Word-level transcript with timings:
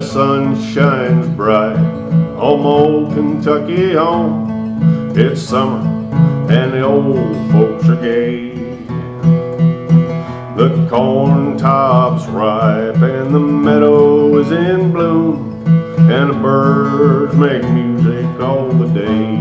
the 0.00 0.04
sun 0.04 0.60
shines 0.72 1.28
bright. 1.36 1.76
Home 2.34 2.66
old 2.66 3.14
Kentucky 3.14 3.92
home. 3.92 5.12
It's 5.16 5.40
summer 5.40 5.86
and 6.52 6.72
the 6.72 6.82
old 6.82 7.52
folks 7.52 7.88
are 7.88 8.02
gay. 8.02 8.54
The 10.56 10.88
corn 10.90 11.56
top's 11.56 12.26
ripe 12.26 12.96
and 12.96 13.32
the 13.32 13.38
meadow 13.38 14.36
is 14.38 14.50
in 14.50 14.90
bloom. 14.90 15.64
And 16.10 16.30
the 16.30 16.38
birds 16.42 17.36
make 17.36 17.62
music 17.70 18.26
all 18.40 18.70
the 18.72 18.88
day. 18.88 19.36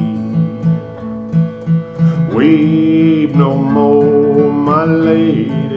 Weep 2.32 3.32
no 3.32 3.56
more, 3.56 4.52
my 4.52 4.84
lady. 4.84 5.73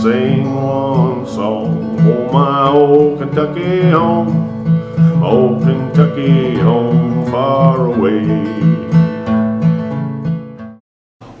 Sing 0.00 0.54
one 0.54 1.26
song 1.26 1.98
for 1.98 2.32
my 2.32 2.70
old 2.70 3.18
Kentucky 3.18 3.82
home, 3.90 5.22
old 5.22 5.62
Kentucky 5.62 6.56
home 6.56 7.30
far 7.30 7.84
away. 7.84 8.24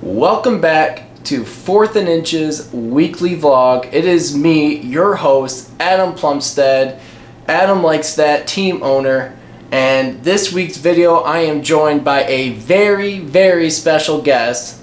Welcome 0.02 0.60
back 0.60 1.08
to 1.24 1.42
Fourth 1.42 1.96
and 1.96 2.06
Inches 2.06 2.70
weekly 2.70 3.34
vlog. 3.34 3.90
It 3.94 4.04
is 4.04 4.36
me, 4.36 4.76
your 4.76 5.16
host, 5.16 5.70
Adam 5.80 6.12
Plumstead. 6.12 7.00
Adam 7.48 7.82
likes 7.82 8.14
that 8.16 8.46
team 8.46 8.82
owner. 8.82 9.34
And 9.72 10.22
this 10.22 10.52
week's 10.52 10.76
video, 10.76 11.20
I 11.20 11.38
am 11.38 11.62
joined 11.62 12.04
by 12.04 12.24
a 12.24 12.50
very, 12.50 13.20
very 13.20 13.70
special 13.70 14.20
guest. 14.20 14.82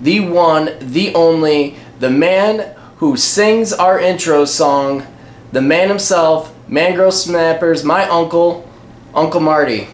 The 0.00 0.20
one, 0.20 0.74
the 0.80 1.14
only, 1.14 1.76
the 1.98 2.08
man 2.08 2.76
who 3.00 3.16
sings 3.16 3.72
our 3.72 3.98
intro 3.98 4.44
song, 4.44 5.06
the 5.52 5.62
man 5.62 5.88
himself, 5.88 6.54
Mangrove 6.68 7.14
Snappers, 7.14 7.82
my 7.82 8.06
uncle, 8.06 8.68
Uncle 9.14 9.40
Marty. 9.40 9.88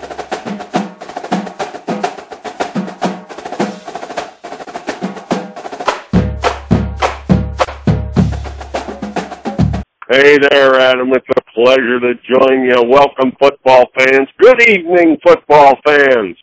Hey 10.10 10.38
there, 10.38 10.74
Adam. 10.74 11.12
It's 11.12 11.26
a 11.30 11.42
pleasure 11.54 12.00
to 12.00 12.14
join 12.28 12.64
you. 12.64 12.90
Welcome, 12.90 13.30
football 13.38 13.84
fans. 13.96 14.26
Good 14.40 14.60
evening, 14.62 15.16
football 15.24 15.78
fans. 15.86 16.36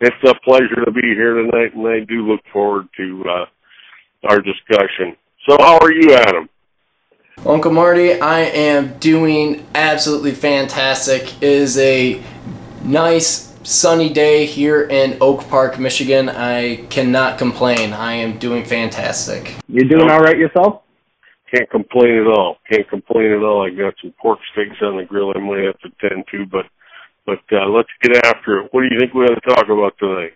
It's 0.00 0.14
a 0.24 0.34
pleasure 0.44 0.84
to 0.84 0.92
be 0.92 1.02
here 1.02 1.42
tonight, 1.42 1.74
and 1.74 1.88
I 1.88 2.04
do 2.04 2.24
look 2.24 2.42
forward 2.52 2.86
to 2.98 3.24
uh, 3.28 4.28
our 4.28 4.40
discussion. 4.40 5.16
So, 5.48 5.56
how 5.58 5.78
are 5.78 5.90
you, 5.90 6.12
Adam? 6.12 6.50
Uncle 7.46 7.72
Marty, 7.72 8.20
I 8.20 8.40
am 8.40 8.98
doing 8.98 9.66
absolutely 9.74 10.32
fantastic. 10.32 11.42
It 11.42 11.42
is 11.42 11.78
a 11.78 12.22
nice 12.84 13.56
sunny 13.62 14.12
day 14.12 14.44
here 14.44 14.82
in 14.82 15.16
Oak 15.22 15.48
Park, 15.48 15.78
Michigan. 15.78 16.28
I 16.28 16.84
cannot 16.90 17.38
complain. 17.38 17.94
I 17.94 18.12
am 18.12 18.36
doing 18.38 18.66
fantastic. 18.66 19.54
You 19.68 19.88
doing 19.88 20.10
all 20.10 20.20
right 20.20 20.36
yourself? 20.36 20.82
Can't 21.50 21.70
complain 21.70 22.18
at 22.18 22.26
all. 22.26 22.58
Can't 22.70 22.86
complain 22.90 23.32
at 23.32 23.42
all. 23.42 23.64
I 23.66 23.70
got 23.70 23.94
some 24.02 24.12
pork 24.20 24.40
steaks 24.52 24.76
on 24.82 24.98
the 24.98 25.04
grill 25.04 25.32
I 25.34 25.38
might 25.38 25.64
have 25.64 25.78
to 25.78 25.88
tend 26.06 26.24
to, 26.30 26.44
but 26.44 26.66
but 27.24 27.40
uh, 27.52 27.66
let's 27.70 27.88
get 28.02 28.22
after 28.26 28.58
it. 28.58 28.68
What 28.72 28.82
do 28.82 28.88
you 28.92 29.00
think 29.00 29.14
we 29.14 29.24
ought 29.24 29.40
to 29.40 29.48
talk 29.48 29.64
about 29.64 29.94
tonight? 29.98 30.32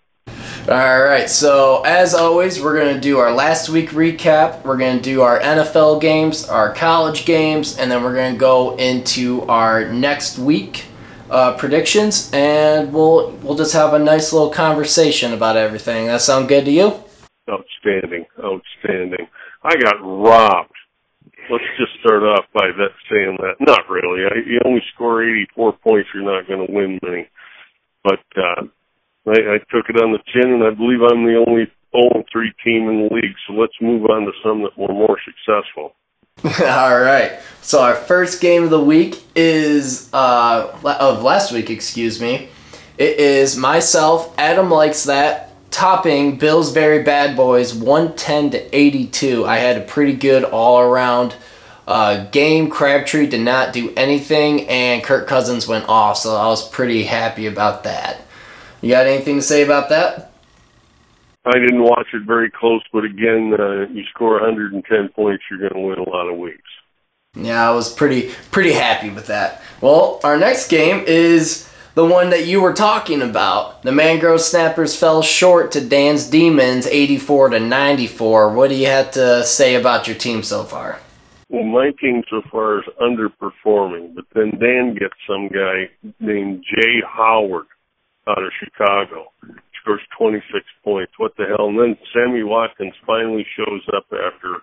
All 0.69 1.03
right, 1.03 1.29
so 1.29 1.83
as 1.85 2.15
always, 2.15 2.63
we're 2.63 2.79
going 2.79 2.95
to 2.95 3.01
do 3.01 3.19
our 3.19 3.33
last 3.33 3.69
week 3.69 3.91
recap. 3.91 4.65
We're 4.65 4.77
going 4.77 4.97
to 4.97 5.03
do 5.03 5.23
our 5.23 5.41
NFL 5.41 6.01
games, 6.01 6.49
our 6.49 6.73
college 6.73 7.25
games, 7.25 7.77
and 7.77 7.91
then 7.91 8.05
we're 8.05 8.15
going 8.15 8.35
to 8.35 8.39
go 8.39 8.77
into 8.77 9.43
our 9.49 9.93
next 9.93 10.39
week 10.39 10.85
uh, 11.31 11.57
predictions, 11.57 12.31
and 12.33 12.93
we'll 12.93 13.33
we'll 13.43 13.57
just 13.57 13.73
have 13.73 13.93
a 13.93 13.99
nice 13.99 14.33
little 14.33 14.51
conversation 14.51 15.33
about 15.33 15.57
everything. 15.57 16.07
That 16.07 16.21
sound 16.21 16.47
good 16.47 16.65
to 16.67 16.71
you? 16.71 16.95
Outstanding, 17.51 18.27
outstanding. 18.39 19.27
I 19.65 19.75
got 19.75 19.97
robbed. 20.01 20.77
Let's 21.51 21.65
just 21.77 21.91
start 22.05 22.23
off 22.23 22.45
by 22.55 22.69
that 22.69 22.93
saying 23.11 23.37
that. 23.41 23.57
Not 23.59 23.91
really. 23.91 24.27
I, 24.27 24.49
you 24.49 24.61
only 24.65 24.83
score 24.95 25.25
84 25.25 25.73
points, 25.79 26.09
you're 26.15 26.23
not 26.23 26.47
going 26.47 26.65
to 26.65 26.73
win 26.73 27.01
many. 27.03 27.29
But 28.05 28.21
uh, 28.37 28.63
I, 29.27 29.31
I 29.31 29.59
took 29.71 29.89
it 29.89 30.03
on 30.03 30.13
the 30.13 30.19
chin, 30.33 30.53
and 30.53 30.65
I 30.65 30.71
believe 30.71 31.01
I'm 31.03 31.25
the 31.25 31.45
only 31.47 31.71
0-3 31.95 32.25
team 32.65 32.89
in 32.89 33.09
the 33.09 33.15
league. 33.15 33.35
So 33.47 33.55
let's 33.55 33.75
move 33.81 34.05
on 34.07 34.23
to 34.23 34.33
some 34.43 34.63
that 34.63 34.77
were 34.77 34.93
more 34.93 35.19
successful. 35.25 35.95
All 36.45 37.01
right. 37.01 37.39
So 37.61 37.83
our 37.83 37.95
first 37.95 38.41
game 38.41 38.65
of 38.65 38.71
the 38.71 38.83
week 38.83 39.23
is 39.37 40.13
uh, 40.13 40.77
of 40.85 41.23
last 41.23 41.53
week, 41.53 41.71
excuse 41.71 42.21
me. 42.21 42.49
It 42.99 43.19
is 43.19 43.57
myself. 43.57 44.35
Adam 44.39 44.71
likes 44.71 45.05
that 45.05 45.53
topping 45.71 46.37
Bills 46.39 46.73
Very 46.73 47.03
Bad 47.03 47.37
Boys 47.37 47.75
110 47.75 48.51
to 48.51 48.77
82. 48.77 49.45
I 49.45 49.59
had 49.59 49.79
a 49.79 49.81
pretty 49.81 50.15
good 50.15 50.45
all 50.45 50.81
around 50.81 51.35
uh, 51.87 52.27
game. 52.27 52.71
Crabtree 52.71 53.27
did 53.27 53.41
not 53.41 53.73
do 53.73 53.93
anything, 53.97 54.69
and 54.69 55.03
Kirk 55.03 55.27
Cousins 55.27 55.67
went 55.67 55.89
off, 55.89 56.19
so 56.19 56.37
I 56.37 56.47
was 56.47 56.69
pretty 56.69 57.05
happy 57.05 57.47
about 57.47 57.85
that. 57.85 58.23
You 58.83 58.91
got 58.91 59.07
anything 59.07 59.37
to 59.37 59.43
say 59.43 59.63
about 59.63 59.89
that? 59.91 60.33
I 61.45 61.59
didn't 61.59 61.83
watch 61.83 62.09
it 62.13 62.23
very 62.27 62.51
close, 62.51 62.83
but 62.93 63.05
again, 63.05 63.55
uh, 63.59 63.87
you 63.93 64.05
score 64.11 64.33
110 64.35 65.09
points, 65.11 65.45
you're 65.51 65.59
going 65.59 65.73
to 65.73 65.81
win 65.81 65.99
a 65.99 66.09
lot 66.09 66.29
of 66.29 66.39
weeks. 66.39 66.59
Yeah, 67.35 67.69
I 67.69 67.73
was 67.75 67.93
pretty 67.93 68.31
pretty 68.51 68.73
happy 68.73 69.09
with 69.09 69.29
that. 69.29 69.63
Well, 69.81 70.21
our 70.23 70.37
next 70.37 70.69
game 70.69 71.03
is 71.07 71.69
the 71.95 72.05
one 72.05 72.31
that 72.31 72.47
you 72.47 72.61
were 72.61 72.75
talking 72.75 73.23
about. 73.23 73.83
The 73.83 73.93
Mangrove 73.93 74.43
Snappers 74.43 74.95
fell 74.95 75.23
short 75.23 75.73
to 75.73 75.81
Dan's 75.81 76.27
Demons 76.29 76.87
84 76.87 77.51
to 77.51 77.61
94. 77.61 78.53
What 78.53 78.69
do 78.69 78.77
you 78.77 78.87
have 78.87 79.13
to 79.13 79.45
say 79.45 79.77
about 79.77 80.07
your 80.07 80.17
team 80.17 80.43
so 80.43 80.65
far? 80.65 81.01
Well, 81.49 81.65
my 81.65 81.93
team 82.01 82.23
so 82.29 82.43
far 82.51 82.81
is 82.81 82.85
underperforming, 83.01 84.15
but 84.15 84.25
then 84.35 84.59
Dan 84.59 84.95
gets 84.95 85.15
some 85.27 85.49
guy 85.49 85.89
named 86.21 86.65
Jay 86.65 87.01
Howard 87.07 87.67
out 88.29 88.43
of 88.43 88.53
Chicago. 88.63 89.33
Scores 89.81 90.01
26 90.17 90.65
points. 90.85 91.13
What 91.19 91.33
the 91.37 91.45
hell? 91.47 91.69
And 91.69 91.79
then 91.79 91.97
Sammy 92.13 92.43
Watkins 92.45 92.95
finally 93.07 93.45
shows 93.57 93.83
up 93.97 94.07
after 94.13 94.63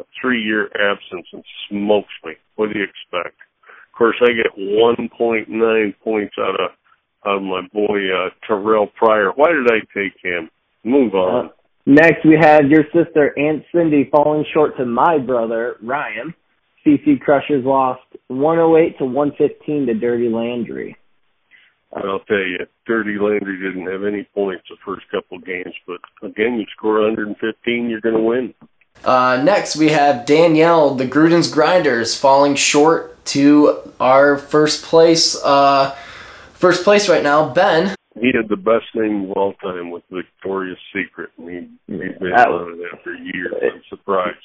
a 0.00 0.04
three-year 0.20 0.70
absence 0.74 1.26
and 1.32 1.44
smokes 1.68 2.12
me. 2.24 2.32
What 2.56 2.72
do 2.72 2.78
you 2.78 2.84
expect? 2.84 3.36
Of 3.92 3.98
course, 3.98 4.16
I 4.22 4.32
get 4.32 4.56
1.9 4.56 5.94
points 6.02 6.34
out 6.38 6.60
of 6.60 6.70
out 7.26 7.38
of 7.38 7.42
my 7.42 7.62
boy 7.72 7.98
uh, 8.14 8.30
Terrelle 8.48 8.92
Pryor. 8.94 9.32
Why 9.34 9.48
did 9.48 9.66
I 9.66 9.80
take 9.92 10.14
him? 10.22 10.48
Move 10.84 11.14
on. 11.14 11.46
Uh, 11.46 11.48
next, 11.84 12.24
we 12.24 12.38
have 12.40 12.66
your 12.70 12.84
sister 12.94 13.36
Aunt 13.36 13.64
Cindy 13.74 14.08
falling 14.10 14.44
short 14.54 14.76
to 14.76 14.86
my 14.86 15.18
brother 15.18 15.76
Ryan. 15.82 16.32
CC 16.86 17.20
Crushers 17.20 17.64
lost 17.64 18.02
108 18.28 18.98
to 18.98 19.04
115 19.04 19.86
to 19.86 19.94
Dirty 19.94 20.28
Landry. 20.28 20.96
I'll 21.92 22.20
tell 22.20 22.36
you, 22.36 22.58
Dirty 22.86 23.18
Landry 23.18 23.58
didn't 23.58 23.90
have 23.90 24.04
any 24.04 24.24
points 24.34 24.64
the 24.68 24.76
first 24.84 25.08
couple 25.10 25.38
games, 25.38 25.74
but 25.86 26.00
again, 26.22 26.58
you 26.58 26.66
score 26.76 27.00
115, 27.00 27.88
you're 27.88 28.00
going 28.00 28.14
to 28.14 28.20
win. 28.20 28.54
Uh, 29.04 29.40
next, 29.42 29.76
we 29.76 29.88
have 29.88 30.26
Danielle, 30.26 30.94
the 30.94 31.06
Gruden's 31.06 31.50
Grinders, 31.50 32.16
falling 32.16 32.56
short 32.56 33.24
to 33.26 33.78
our 34.00 34.36
first 34.36 34.84
place. 34.84 35.36
Uh, 35.42 35.96
first 36.52 36.84
place 36.84 37.08
right 37.08 37.22
now, 37.22 37.48
Ben. 37.48 37.94
He 38.20 38.32
had 38.34 38.48
the 38.48 38.56
best 38.56 38.86
name 38.94 39.30
of 39.30 39.36
all 39.36 39.54
time 39.54 39.90
with 39.90 40.02
Victoria's 40.10 40.78
Secret, 40.92 41.30
and 41.38 41.48
he, 41.48 41.56
he's 41.86 42.18
been 42.18 42.32
on 42.32 42.80
it 42.80 42.88
after 42.92 43.14
years. 43.14 43.54
I'm 43.62 43.82
surprised. 43.88 44.36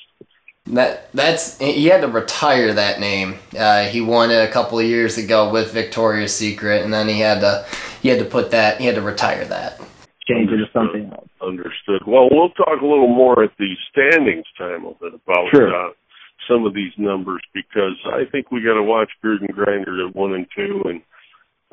That 0.68 1.12
that's 1.14 1.58
he 1.60 1.86
had 1.86 2.02
to 2.02 2.08
retire 2.08 2.74
that 2.74 3.00
name. 3.00 3.36
Uh, 3.58 3.84
he 3.86 4.00
won 4.00 4.32
it 4.32 4.48
a 4.48 4.52
couple 4.52 4.80
of 4.80 4.86
years 4.86 5.18
ago 5.18 5.52
with 5.52 5.74
Victoria's 5.74 6.34
Secret, 6.36 6.84
and 6.84 6.94
then 6.94 7.10
he 7.10 7.20
had 7.20 7.42
to 7.42 7.66
he 8.02 8.08
had 8.10 8.20
to 8.20 8.26
put 8.26 8.52
that 8.52 8.80
he 8.80 8.86
had 8.86 8.96
to 8.96 9.02
retire 9.02 9.44
that. 9.46 9.78
Change 10.26 10.50
it 10.52 10.58
to 10.58 10.66
something 10.72 11.12
else. 11.12 11.28
Understood. 11.42 12.04
Well, 12.08 12.30
we'll 12.32 12.52
talk 12.52 12.80
a 12.82 12.86
little 12.86 13.10
more 13.14 13.44
at 13.44 13.52
the 13.60 13.74
standings 13.92 14.46
time 14.58 14.86
of 14.86 14.96
it 15.02 15.14
about 15.14 15.50
Sure. 15.52 15.68
uh, 15.68 15.92
some 16.50 16.66
of 16.66 16.74
these 16.74 16.94
numbers 16.98 17.42
because 17.54 18.00
I 18.06 18.24
think 18.32 18.50
we 18.50 18.62
got 18.64 18.76
to 18.76 18.84
watch 18.84 19.10
Gruden 19.24 19.52
Grinder 19.54 20.08
at 20.08 20.16
one 20.16 20.34
and 20.34 20.48
two, 20.56 20.82
and 20.86 21.02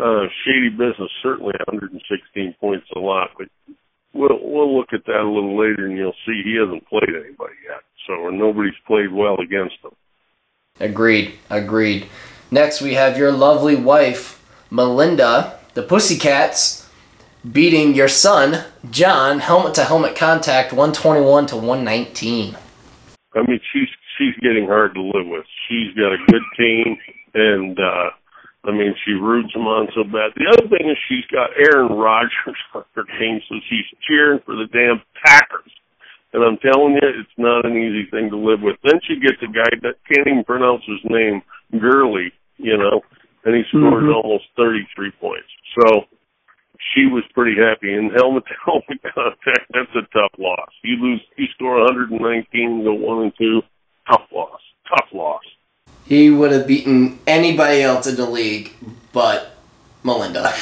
uh, 0.01 0.27
Shady 0.45 0.71
Business 0.71 1.11
certainly 1.23 1.55
116 1.69 2.57
points 2.61 2.87
a 2.97 2.99
lot, 2.99 3.31
but 3.39 3.47
we'll 4.15 4.41
we'll 4.43 4.77
look 4.77 4.93
at 4.93 5.07
that 5.07 5.23
a 5.23 5.31
little 5.31 5.57
later, 5.57 5.87
and 5.87 5.97
you'll 5.97 6.19
see 6.27 6.43
he 6.43 6.59
hasn't 6.59 6.89
played 6.89 7.15
anybody 7.15 7.55
yet, 7.63 7.83
so 8.06 8.31
nobody's 8.31 8.75
played 8.87 9.12
well 9.12 9.38
against 9.41 9.76
them. 9.82 9.93
Agreed. 10.79 11.35
Agreed. 11.49 12.06
Next, 12.50 12.81
we 12.81 12.94
have 12.94 13.17
your 13.17 13.32
lovely 13.32 13.76
wife, 13.76 14.44
Melinda, 14.70 15.58
the 15.75 15.82
Pussycats, 15.82 16.88
beating 17.50 17.94
your 17.94 18.08
son, 18.08 18.64
John, 18.91 19.41
helmet 19.41 19.75
to 19.75 19.85
helmet 19.85 20.17
contact 20.17 20.73
121 20.73 21.47
to 21.47 21.56
119. 21.56 22.56
I 23.35 23.43
mean, 23.43 23.61
she's 23.73 23.88
she's 24.19 24.35
getting 24.43 24.67
hard 24.67 24.94
to 24.94 25.02
live 25.02 25.26
with. 25.26 25.44
She's 25.69 25.94
got 25.94 26.12
a 26.12 26.19
good 26.26 26.43
team, 26.58 26.99
and 27.35 27.79
uh, 27.79 28.11
I 28.64 28.73
mean, 28.73 28.94
she 29.05 29.12
roots 29.12 29.52
them 29.55 29.67
on 29.67 29.88
so 29.94 30.05
bad. 30.05 30.32
The 30.37 30.50
other 30.52 30.69
thing 30.69 30.91
is 30.91 30.99
she's 31.08 31.25
got 31.32 31.50
Aaron 31.56 31.93
Rodgers 31.93 32.58
on 32.75 32.85
her 32.94 33.05
team, 33.19 33.41
so 33.49 33.55
she's 33.69 33.87
cheering 34.08 34.41
for 34.44 34.56
the 34.56 34.67
damn 34.73 35.02
Packers. 35.25 35.73
And 36.32 36.44
I'm 36.44 36.59
telling 36.59 36.94
you, 36.94 37.03
it's 37.03 37.38
not 37.38 37.67
an 37.67 37.77
easy 37.77 38.09
thing 38.11 38.31
to 38.31 38.37
live 38.37 38.62
with. 38.62 38.77
Then 38.85 39.00
she 39.06 39.19
gets 39.19 39.43
a 39.43 39.50
guy 39.50 39.71
that 39.82 39.99
can't 40.06 40.29
even 40.29 40.44
pronounce 40.44 40.82
his 40.87 41.03
name, 41.11 41.43
Gurley, 41.81 42.32
you 42.56 42.77
know, 42.77 43.03
and 43.44 43.55
he 43.55 43.62
scores 43.69 44.05
mm-hmm. 44.05 44.15
almost 44.15 44.44
33 44.56 45.11
points. 45.21 45.49
So 45.81 46.06
she 46.94 47.06
was 47.06 47.25
pretty 47.35 47.59
happy. 47.61 47.93
And 47.93 48.12
helmet 48.12 48.44
to 48.47 48.55
helmet 48.65 49.03
contact, 49.15 49.71
that's 49.73 49.94
a 49.97 50.06
tough 50.12 50.32
loss. 50.38 50.71
You 50.82 50.97
lose, 50.97 51.21
you 51.37 51.47
score 51.55 51.81
119, 51.85 52.85
go 52.85 52.94
one 52.94 53.25
and 53.25 53.33
two, 53.37 53.62
tough 54.09 54.26
loss, 54.33 54.61
tough 54.88 55.09
loss. 55.12 55.43
He 56.06 56.31
would 56.31 56.53
have 56.53 56.67
beaten 56.67 57.19
anybody 57.26 57.83
else 57.83 58.06
in 58.06 58.17
the 58.17 58.29
league, 58.29 58.73
but 59.12 59.56
Melinda. 60.03 60.53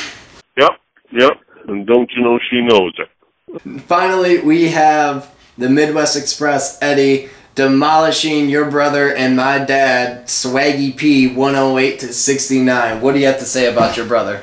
Yep, 0.59 0.71
yep. 1.13 1.33
And 1.67 1.87
don't 1.87 2.11
you 2.15 2.23
know 2.23 2.39
she 2.51 2.61
knows 2.61 2.93
it. 2.99 3.83
Finally, 3.83 4.41
we 4.41 4.69
have 4.69 5.35
the 5.59 5.69
Midwest 5.69 6.17
Express 6.17 6.81
Eddie 6.81 7.29
demolishing 7.55 8.49
your 8.49 8.71
brother 8.71 9.13
and 9.13 9.37
my 9.37 9.59
dad, 9.59 10.27
Swaggy 10.27 10.97
P, 10.97 11.27
108 11.27 11.99
to 11.99 12.13
69. 12.13 13.01
What 13.01 13.13
do 13.13 13.19
you 13.19 13.27
have 13.27 13.41
to 13.41 13.45
say 13.45 13.71
about 13.71 13.97
your 13.97 14.07
brother? 14.07 14.43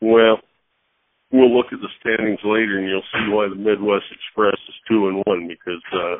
Well, 0.00 0.40
we'll 1.32 1.56
look 1.56 1.66
at 1.72 1.80
the 1.80 1.88
standings 2.00 2.40
later, 2.44 2.78
and 2.78 2.88
you'll 2.88 3.02
see 3.12 3.32
why 3.32 3.48
the 3.48 3.54
Midwest 3.54 4.06
Express 4.10 4.58
is 4.68 4.74
two 4.88 5.08
and 5.08 5.22
one 5.26 5.46
because 5.46 5.82
uh, 5.92 6.16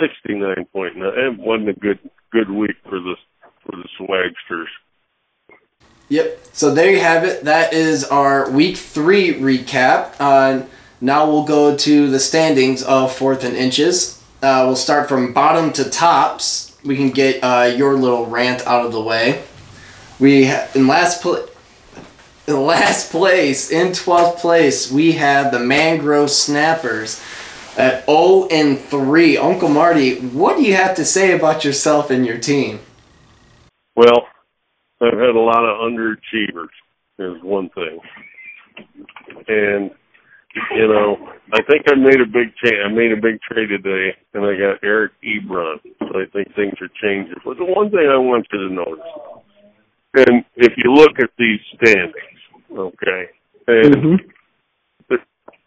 sixty 0.00 0.34
nine 0.34 0.66
point 0.72 0.96
nine. 0.96 1.38
Wasn't 1.38 1.68
a 1.68 1.74
good 1.74 1.98
good 2.32 2.50
week 2.50 2.76
for 2.84 3.00
the 3.00 3.14
for 3.64 3.76
the 3.76 3.88
Swagsters. 3.98 4.66
Yep. 6.08 6.40
So 6.52 6.74
there 6.74 6.90
you 6.90 7.00
have 7.00 7.24
it. 7.24 7.44
That 7.44 7.72
is 7.72 8.04
our 8.04 8.50
week 8.50 8.76
three 8.76 9.34
recap. 9.34 10.14
Uh, 10.20 10.64
now 11.04 11.30
we'll 11.30 11.44
go 11.44 11.76
to 11.76 12.10
the 12.10 12.18
standings 12.18 12.82
of 12.82 13.14
fourth 13.14 13.44
and 13.44 13.56
inches. 13.56 14.22
Uh, 14.42 14.64
we'll 14.66 14.76
start 14.76 15.08
from 15.08 15.32
bottom 15.32 15.72
to 15.72 15.88
tops. 15.88 16.76
We 16.84 16.96
can 16.96 17.10
get 17.10 17.40
uh, 17.42 17.72
your 17.76 17.94
little 17.94 18.26
rant 18.26 18.66
out 18.66 18.84
of 18.84 18.92
the 18.92 19.00
way. 19.00 19.44
We 20.18 20.46
ha- 20.46 20.68
in 20.74 20.86
last 20.86 21.22
place 21.22 21.48
in 22.46 22.62
last 22.62 23.10
place, 23.10 23.70
in 23.70 23.88
12th 23.88 24.36
place, 24.36 24.90
we 24.90 25.12
have 25.12 25.50
the 25.50 25.58
Mangrove 25.58 26.30
Snappers 26.30 27.22
at 27.76 28.04
0 28.06 28.48
and 28.50 28.78
3. 28.78 29.36
Uncle 29.38 29.68
Marty, 29.68 30.18
what 30.18 30.56
do 30.56 30.62
you 30.62 30.74
have 30.74 30.94
to 30.96 31.04
say 31.04 31.32
about 31.32 31.64
yourself 31.64 32.10
and 32.10 32.26
your 32.26 32.38
team? 32.38 32.80
Well, 33.96 34.26
I've 35.00 35.18
had 35.18 35.36
a 35.36 35.40
lot 35.40 35.64
of 35.64 35.90
underachievers, 35.90 36.68
is 37.18 37.42
one 37.42 37.70
thing. 37.70 38.00
And, 39.48 39.90
you 40.76 40.88
know, 40.88 41.16
I 41.52 41.62
think 41.68 41.84
I 41.90 41.94
made 41.94 42.20
a 42.20 42.26
big 42.26 42.54
change. 42.62 42.80
I 42.84 42.92
made 42.92 43.12
a 43.12 43.20
big 43.20 43.40
trade 43.42 43.68
today, 43.68 44.16
and 44.34 44.44
I 44.44 44.54
got 44.54 44.82
Eric 44.82 45.12
Ebron. 45.22 45.78
So 46.00 46.20
I 46.20 46.26
think 46.32 46.54
things 46.54 46.74
are 46.80 46.92
changing. 47.02 47.40
But 47.44 47.58
the 47.58 47.66
one 47.66 47.90
thing 47.90 48.06
I 48.06 48.18
want 48.18 48.46
you 48.52 48.68
to 48.68 48.74
notice, 48.74 49.12
and 50.14 50.44
if 50.56 50.72
you 50.76 50.92
look 50.94 51.18
at 51.18 51.30
these 51.38 51.60
standings, 51.76 52.34
Okay. 52.74 53.22
And 53.66 53.94
mm-hmm. 53.94 55.14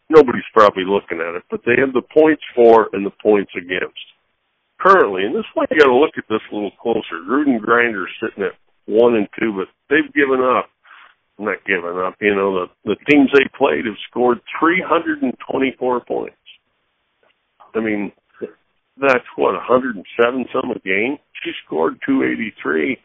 nobody's 0.10 0.48
probably 0.54 0.84
looking 0.86 1.20
at 1.20 1.36
it, 1.36 1.44
but 1.50 1.62
they 1.66 1.80
have 1.80 1.94
the 1.94 2.06
points 2.14 2.44
for 2.56 2.90
and 2.94 3.06
the 3.06 3.16
points 3.24 3.52
against. 3.56 4.00
Currently, 4.80 5.24
and 5.26 5.34
this 5.34 5.42
is 5.42 5.56
why 5.56 5.66
you 5.72 5.80
got 5.80 5.90
to 5.90 5.96
look 5.96 6.14
at 6.18 6.30
this 6.30 6.44
a 6.52 6.56
little 6.56 6.76
closer. 6.80 7.26
Gruden 7.26 7.60
Grinder's 7.60 8.14
sitting 8.22 8.44
at 8.46 8.54
one 8.86 9.16
and 9.16 9.28
two, 9.40 9.52
but 9.58 9.68
they've 9.90 10.14
given 10.14 10.40
up. 10.40 10.70
Not 11.40 11.64
given 11.66 11.98
up. 12.04 12.16
You 12.20 12.36
know, 12.36 12.66
the 12.66 12.96
the 12.96 12.96
teams 13.10 13.30
they 13.34 13.46
played 13.58 13.86
have 13.86 14.00
scored 14.10 14.40
324 14.60 16.02
points. 16.06 16.36
I 17.76 17.80
mean, 17.80 18.12
that's 19.00 19.28
what 19.36 19.54
107 19.54 20.02
some 20.52 20.72
a 20.72 20.80
game. 20.80 21.18
She 21.44 21.52
scored 21.66 22.00
283. 22.06 22.98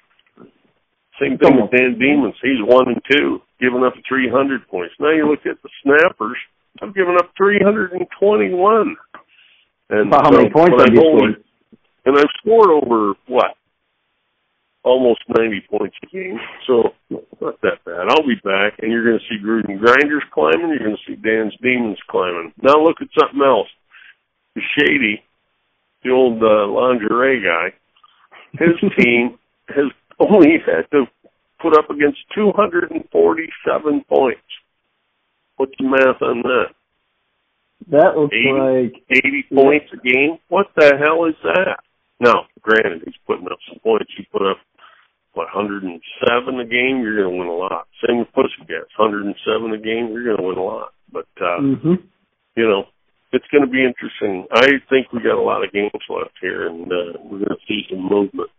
Same 1.21 1.37
thing 1.37 1.61
with 1.61 1.71
Dan 1.71 1.99
Demons. 2.01 2.35
He's 2.41 2.65
one 2.65 2.89
and 2.89 3.03
two, 3.11 3.43
giving 3.61 3.85
up 3.85 3.93
300 4.09 4.67
points. 4.69 4.95
Now 4.99 5.13
you 5.13 5.29
look 5.29 5.45
at 5.45 5.61
the 5.63 5.69
Snappers. 5.85 6.39
I've 6.81 6.95
given 6.95 7.17
up 7.21 7.31
321. 7.37 8.97
And 9.91 10.11
how 10.11 10.25
so, 10.25 10.39
many 10.39 10.49
points 10.49 10.83
have 10.83 10.95
you 10.95 11.01
scored? 11.01 11.45
And 12.07 12.17
I've 12.17 12.33
scored 12.41 12.71
over 12.71 13.13
what? 13.29 13.55
Almost 14.85 15.21
90 15.29 15.67
points 15.71 15.97
a 16.03 16.07
game. 16.07 16.39
So 16.67 16.91
not 17.11 17.61
that 17.63 17.85
bad. 17.85 18.09
I'll 18.11 18.27
be 18.27 18.41
back, 18.43 18.79
and 18.81 18.91
you're 18.91 19.05
going 19.05 19.19
to 19.19 19.27
see 19.29 19.43
Gruden 19.43 19.79
Grinders 19.79 20.25
climbing. 20.33 20.71
You're 20.71 20.87
going 20.87 20.97
to 20.97 21.07
see 21.07 21.15
Dan's 21.15 21.55
Demons 21.63 21.99
climbing. 22.11 22.53
Now 22.61 22.83
look 22.83 22.97
at 23.01 23.09
something 23.19 23.41
else. 23.45 23.69
The 24.55 24.63
Shady, 24.77 25.23
the 26.03 26.11
old 26.11 26.43
uh, 26.43 26.67
lingerie 26.67 27.43
guy, 27.43 27.73
his 28.53 28.75
team 28.99 29.39
has 29.69 29.87
only 30.19 30.59
had 30.67 30.91
to 30.91 31.07
put 31.61 31.79
up 31.79 31.89
against 31.91 32.19
247 32.35 34.05
points. 34.09 34.41
What's 35.57 35.73
the 35.79 35.85
math 35.85 36.21
on 36.21 36.43
that? 36.43 36.75
That 37.91 38.17
looks 38.17 38.35
80, 38.35 38.53
like 38.53 39.03
80 39.11 39.45
points 39.55 39.87
a 39.93 39.97
game. 39.97 40.39
What 40.49 40.67
the 40.77 40.95
hell 40.99 41.25
is 41.27 41.35
that? 41.43 41.79
Now, 42.21 42.47
granted, 42.61 43.03
he's 43.05 43.19
putting 43.27 43.47
up 43.47 43.59
some 43.69 43.81
points. 43.81 44.11
He 44.17 44.25
put 44.31 44.43
up 44.43 44.59
107 45.81 46.61
a 46.61 46.65
game. 46.65 47.01
You're 47.01 47.25
going 47.25 47.33
to 47.33 47.39
win 47.39 47.49
a 47.49 47.57
lot. 47.57 47.89
Same 48.05 48.19
with 48.19 48.33
Pussycats, 48.35 48.93
107 48.99 49.33
a 49.73 49.79
game. 49.79 50.13
You're 50.13 50.25
going 50.25 50.37
to 50.37 50.49
win 50.49 50.59
a 50.59 50.65
lot. 50.65 50.93
But 51.13 51.31
uh, 51.41 51.61
mm-hmm. 51.61 52.05
you 52.57 52.65
know, 52.69 52.85
it's 53.33 53.47
going 53.49 53.65
to 53.65 53.71
be 53.71 53.85
interesting. 53.85 54.47
I 54.53 54.81
think 54.89 55.13
we 55.13 55.25
got 55.25 55.41
a 55.41 55.43
lot 55.43 55.65
of 55.65 55.73
games 55.73 55.93
left 56.09 56.37
here, 56.41 56.69
and 56.69 56.85
uh, 56.85 57.19
we're 57.25 57.45
going 57.45 57.57
to 57.57 57.67
see 57.69 57.83
some 57.89 58.05
movement. 58.05 58.51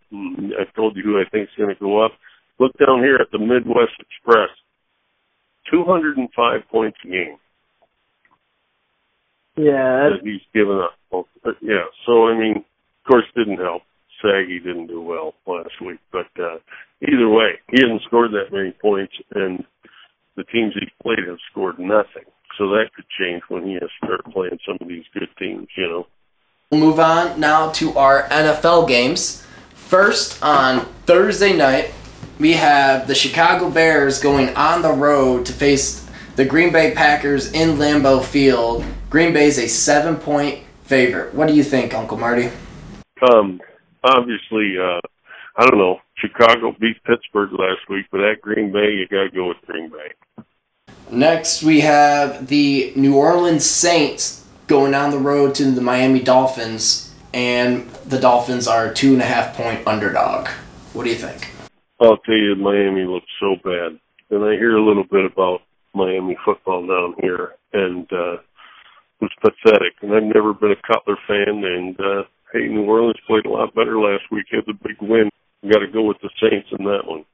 I 0.58 0.66
told 0.76 0.96
you 0.96 1.04
who 1.04 1.20
I 1.20 1.30
think 1.30 1.50
is 1.50 1.58
going 1.58 1.74
to 1.74 1.80
go 1.80 2.04
up. 2.04 2.12
Look 2.60 2.74
down 2.78 3.00
here 3.00 3.18
at 3.18 3.32
the 3.32 3.40
Midwest 3.40 3.98
Express, 4.00 4.50
205 5.72 6.30
points 6.70 6.98
a 7.04 7.08
game. 7.08 7.38
Yeah, 9.56 10.10
that 10.10 10.22
he's 10.24 10.42
given 10.54 10.78
up. 10.78 10.94
Well, 11.12 11.28
yeah, 11.62 11.86
so 12.06 12.28
I 12.28 12.38
mean, 12.38 12.58
of 12.58 13.04
course, 13.08 13.26
didn't 13.36 13.60
help. 13.60 13.84
Saggy 14.24 14.60
didn't 14.60 14.88
do 14.88 15.02
well 15.02 15.34
last 15.46 15.82
week, 15.86 16.00
but 16.12 16.28
uh, 16.40 16.58
either 17.02 17.30
way, 17.30 17.60
he 17.72 17.82
hasn't 17.82 18.02
scored 18.04 18.32
that 18.32 18.54
many 18.56 18.72
points, 18.72 19.14
and 19.36 19.64
the 20.38 20.46
teams 20.46 20.74
he's 20.74 20.90
played 21.02 21.28
have 21.28 21.38
scored 21.52 21.78
nothing. 21.78 22.24
So 22.58 22.70
that 22.70 22.92
could 22.96 23.06
change 23.20 23.44
when 23.50 23.66
he 23.66 23.74
has 23.74 23.82
to 23.82 24.06
start 24.06 24.26
playing 24.32 24.60
some 24.66 24.78
of 24.80 24.88
these 24.88 25.04
good 25.14 25.30
teams, 25.38 25.68
you 25.76 25.88
know. 25.88 26.08
We'll 26.72 26.82
move 26.82 27.00
on 27.00 27.40
now 27.40 27.72
to 27.74 27.98
our 27.98 28.24
NFL 28.30 28.88
games. 28.88 29.46
First, 29.74 30.42
on 30.42 30.86
Thursday 31.06 31.56
night, 31.56 31.92
we 32.40 32.54
have 32.54 33.08
the 33.08 33.16
Chicago 33.16 33.70
Bears 33.70 34.20
going 34.20 34.56
on 34.56 34.82
the 34.82 34.92
road 34.92 35.46
to 35.48 35.54
face 35.54 36.08
the 36.36 36.46
Green 36.46 36.72
Bay 36.72 36.94
Packers 36.96 37.52
in 37.52 37.78
Lambeau 37.78 38.24
Field. 38.24 38.84
Green 39.10 39.34
Bay 39.34 39.46
is 39.46 39.60
a 39.60 39.68
seven 39.68 40.16
point 40.16 40.64
favorite. 40.84 41.34
What 41.34 41.48
do 41.48 41.54
you 41.54 41.64
think, 41.64 41.94
Uncle 41.94 42.18
Marty? 42.18 42.50
Um, 43.22 43.62
obviously, 44.04 44.76
uh, 44.78 45.00
I 45.58 45.66
don't 45.66 45.78
know. 45.78 46.00
Chicago 46.18 46.76
beat 46.80 47.04
Pittsburgh 47.04 47.52
last 47.52 47.88
week, 47.90 48.06
but 48.12 48.22
at 48.22 48.42
Green 48.42 48.72
Bay, 48.72 48.94
you 48.94 49.08
got 49.08 49.24
to 49.24 49.30
go 49.30 49.50
with 49.50 49.58
Green 49.66 49.90
Bay. 49.90 50.44
Next, 51.12 51.62
we 51.64 51.82
have 51.82 52.48
the 52.48 52.94
New 52.96 53.16
Orleans 53.16 53.66
Saints 53.66 54.48
going 54.68 54.94
on 54.94 55.12
the 55.12 55.20
road 55.20 55.54
to 55.56 55.70
the 55.70 55.82
Miami 55.82 56.22
Dolphins, 56.22 57.14
and 57.34 57.88
the 58.08 58.20
Dolphins 58.20 58.68
are 58.68 58.88
a 58.88 58.94
two 58.94 59.14
and 59.14 59.22
a 59.22 59.26
half 59.26 59.56
point 59.56 59.86
underdog. 59.86 60.48
What 60.94 61.04
do 61.04 61.10
you 61.10 61.16
think? 61.16 61.50
I'll 62.00 62.18
tell 62.18 62.36
you, 62.36 62.56
Miami 62.56 63.06
looks 63.06 63.28
so 63.40 63.56
bad, 63.64 64.00
and 64.30 64.44
I 64.44 64.54
hear 64.54 64.76
a 64.76 64.86
little 64.86 65.04
bit 65.04 65.26
about 65.26 65.62
Miami 65.94 66.38
football 66.44 66.86
down 66.88 67.16
here, 67.22 67.54
and 67.74 68.12
uh, 68.12 68.34
it 68.34 69.22
was 69.22 69.32
pathetic. 69.42 69.94
And 70.02 70.14
I've 70.14 70.24
never 70.24 70.54
been 70.54 70.72
a 70.72 70.88
Cutler 70.88 71.18
fan, 71.28 71.64
and 71.64 72.00
uh, 72.00 72.24
hey, 72.54 72.68
New 72.68 72.86
Orleans 72.86 73.20
played 73.28 73.46
a 73.46 73.50
lot 73.50 73.76
better 73.76 74.00
last 74.00 74.24
week. 74.32 74.46
Had 74.52 74.64
the 74.68 74.74
big 74.74 75.02
win. 75.02 75.30
Got 75.70 75.80
to 75.80 75.88
go 75.88 76.04
with 76.04 76.18
the 76.22 76.30
Saints 76.42 76.70
in 76.78 76.86
that 76.86 77.06
one. 77.06 77.26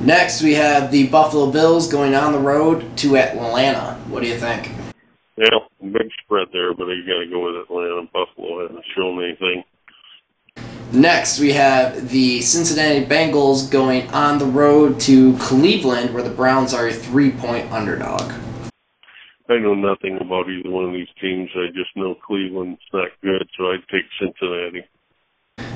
Next, 0.00 0.42
we 0.42 0.54
have 0.54 0.90
the 0.90 1.06
Buffalo 1.08 1.50
Bills 1.50 1.88
going 1.90 2.14
on 2.14 2.32
the 2.32 2.38
road 2.38 2.96
to 2.98 3.16
Atlanta. 3.16 3.94
What 4.08 4.22
do 4.22 4.28
you 4.28 4.36
think? 4.36 4.70
Yeah, 5.36 5.58
big 5.80 6.10
spread 6.24 6.48
there, 6.52 6.74
but 6.74 6.86
you 6.86 7.06
got 7.06 7.20
to 7.20 7.30
go 7.30 7.46
with 7.46 7.62
Atlanta. 7.62 8.08
Buffalo 8.12 8.62
hasn't 8.62 8.84
shown 8.96 9.22
anything. 9.22 9.64
Next, 10.90 11.38
we 11.38 11.52
have 11.52 12.08
the 12.08 12.40
Cincinnati 12.40 13.04
Bengals 13.04 13.70
going 13.70 14.08
on 14.10 14.38
the 14.38 14.46
road 14.46 14.98
to 15.00 15.36
Cleveland, 15.36 16.14
where 16.14 16.22
the 16.22 16.30
Browns 16.30 16.72
are 16.72 16.88
a 16.88 16.92
three-point 16.92 17.70
underdog. 17.70 18.32
I 19.50 19.56
know 19.56 19.74
nothing 19.74 20.18
about 20.20 20.48
either 20.50 20.70
one 20.70 20.84
of 20.84 20.92
these 20.92 21.08
teams. 21.20 21.48
I 21.54 21.68
just 21.68 21.96
know 21.96 22.14
Cleveland's 22.14 22.80
not 22.92 23.08
good, 23.22 23.48
so 23.56 23.70
I'd 23.70 23.86
take 23.90 24.04
Cincinnati. 24.20 24.82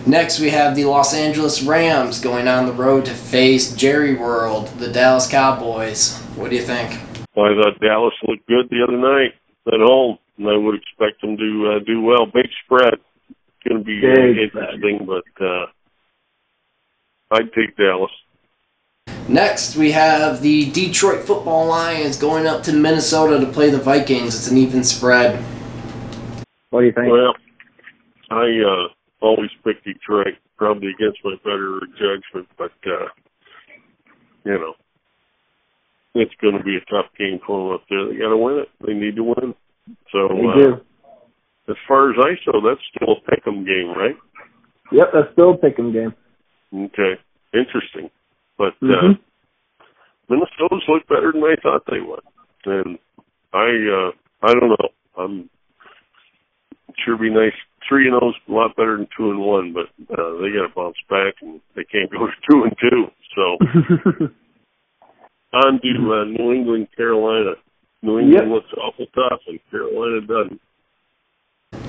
Next, 0.07 0.41
we 0.41 0.51
have 0.51 0.77
the 0.77 0.85
Los 0.85 1.15
Angeles 1.15 1.63
Rams 1.63 2.21
going 2.21 2.49
on 2.49 2.67
the 2.67 2.73
road 2.73 3.07
to 3.07 3.15
face 3.15 3.75
Jerry 3.75 4.15
World, 4.15 4.69
the 4.79 4.93
Dallas 4.93 5.29
Cowboys. 5.29 6.19
What 6.37 6.51
do 6.51 6.57
you 6.57 6.63
think? 6.63 7.01
Well, 7.35 7.47
I 7.47 7.63
thought 7.63 7.81
Dallas 7.81 8.15
looked 8.27 8.47
good 8.47 8.69
the 8.69 8.83
other 8.87 8.99
night 8.99 9.35
at 9.69 9.81
home, 9.81 10.19
and 10.37 10.49
I 10.49 10.57
would 10.57 10.75
expect 10.75 11.23
them 11.23 11.37
to 11.37 11.77
uh, 11.77 11.85
do 11.87 12.03
well. 12.03 12.27
Big 12.27 12.51
spread. 12.65 12.95
It's 12.95 13.69
going 13.69 13.79
to 13.79 13.85
be 13.85 14.01
uh, 14.05 14.15
Big 14.15 14.39
interesting, 14.39 15.07
but 15.07 15.45
uh, 15.45 15.67
I'd 17.31 17.53
take 17.55 17.77
Dallas. 17.77 18.11
Next, 19.33 19.77
we 19.77 19.93
have 19.93 20.43
the 20.43 20.71
Detroit 20.73 21.25
Football 21.25 21.67
Lions 21.69 22.19
going 22.19 22.47
up 22.47 22.65
to 22.65 22.73
Minnesota 22.75 23.41
to 23.41 23.51
play 23.51 23.71
the 23.71 23.79
Vikings. 23.79 24.35
It's 24.35 24.51
an 24.51 24.59
even 24.59 24.85
spread. 24.85 25.43
What 26.69 26.81
do 26.81 26.87
you 26.87 26.93
think? 26.93 27.11
Well, 27.11 27.35
I 28.31 28.45
uh, 28.61 29.25
always 29.25 29.49
pick 29.65 29.83
Detroit, 29.85 30.35
probably 30.59 30.91
against 30.91 31.21
my 31.25 31.37
better 31.45 31.81
judgment, 31.99 32.47
but 32.59 32.73
uh, 32.87 33.09
you 34.45 34.53
know, 34.53 34.75
it's 36.15 36.35
going 36.43 36.59
to 36.59 36.63
be 36.63 36.77
a 36.77 36.85
tough 36.91 37.07
game 37.19 37.41
for 37.47 37.59
them 37.59 37.75
up 37.77 37.85
there. 37.89 38.09
They 38.09 38.19
got 38.19 38.29
to 38.29 38.37
win 38.37 38.59
it. 38.59 38.69
They 38.87 38.93
need 38.93 39.17
to 39.17 39.25
win. 39.25 39.55
So 40.13 40.29
They 40.29 40.65
uh, 40.65 40.77
as 41.71 41.77
far 41.89 42.11
as 42.11 42.17
I 42.19 42.35
saw, 42.45 42.61
that's 42.61 42.81
still 42.95 43.17
a 43.17 43.31
pick'em 43.31 43.65
game, 43.65 43.97
right? 43.97 44.17
Yep, 44.91 45.09
that's 45.15 45.33
still 45.33 45.53
a 45.53 45.57
pick'em 45.57 45.91
game. 45.91 46.15
Okay, 46.75 47.19
interesting. 47.55 48.11
But 48.63 48.75
uh, 48.89 48.95
Mhm. 48.95 49.19
Minnesota's 50.29 50.85
look 50.87 51.05
better 51.09 51.33
than 51.33 51.43
I 51.43 51.57
thought 51.61 51.83
they 51.91 51.99
would, 51.99 52.23
and 52.65 52.97
I 53.53 53.67
uh, 53.99 54.11
I 54.49 54.55
don't 54.55 54.69
know. 54.71 54.89
I'm 55.19 55.51
sure 57.05 57.17
be 57.19 57.29
nice. 57.29 57.53
Three 57.89 58.07
and 58.07 58.15
O's 58.15 58.37
a 58.49 58.53
lot 58.53 58.77
better 58.77 58.97
than 58.97 59.09
two 59.17 59.33
and 59.33 59.41
one, 59.41 59.73
but 59.73 59.89
uh, 60.17 60.35
they 60.41 60.51
got 60.55 60.69
to 60.69 60.73
bounce 60.77 60.97
back, 61.11 61.35
and 61.43 61.61
they 61.75 61.83
can't 61.83 62.09
go 62.09 62.27
to 62.29 62.33
two 62.51 62.63
and 62.63 62.77
two. 62.79 63.11
So 63.35 64.29
on 65.55 65.81
to 65.83 66.15
uh, 66.15 66.25
New 66.25 66.53
England, 66.53 66.87
Carolina. 66.97 67.55
New 68.03 68.21
England 68.21 68.49
Yep. 68.49 68.55
looks 68.55 68.73
awful 68.79 69.07
tough, 69.15 69.41
and 69.49 69.59
Carolina 69.73 70.21
doesn't. 70.21 70.61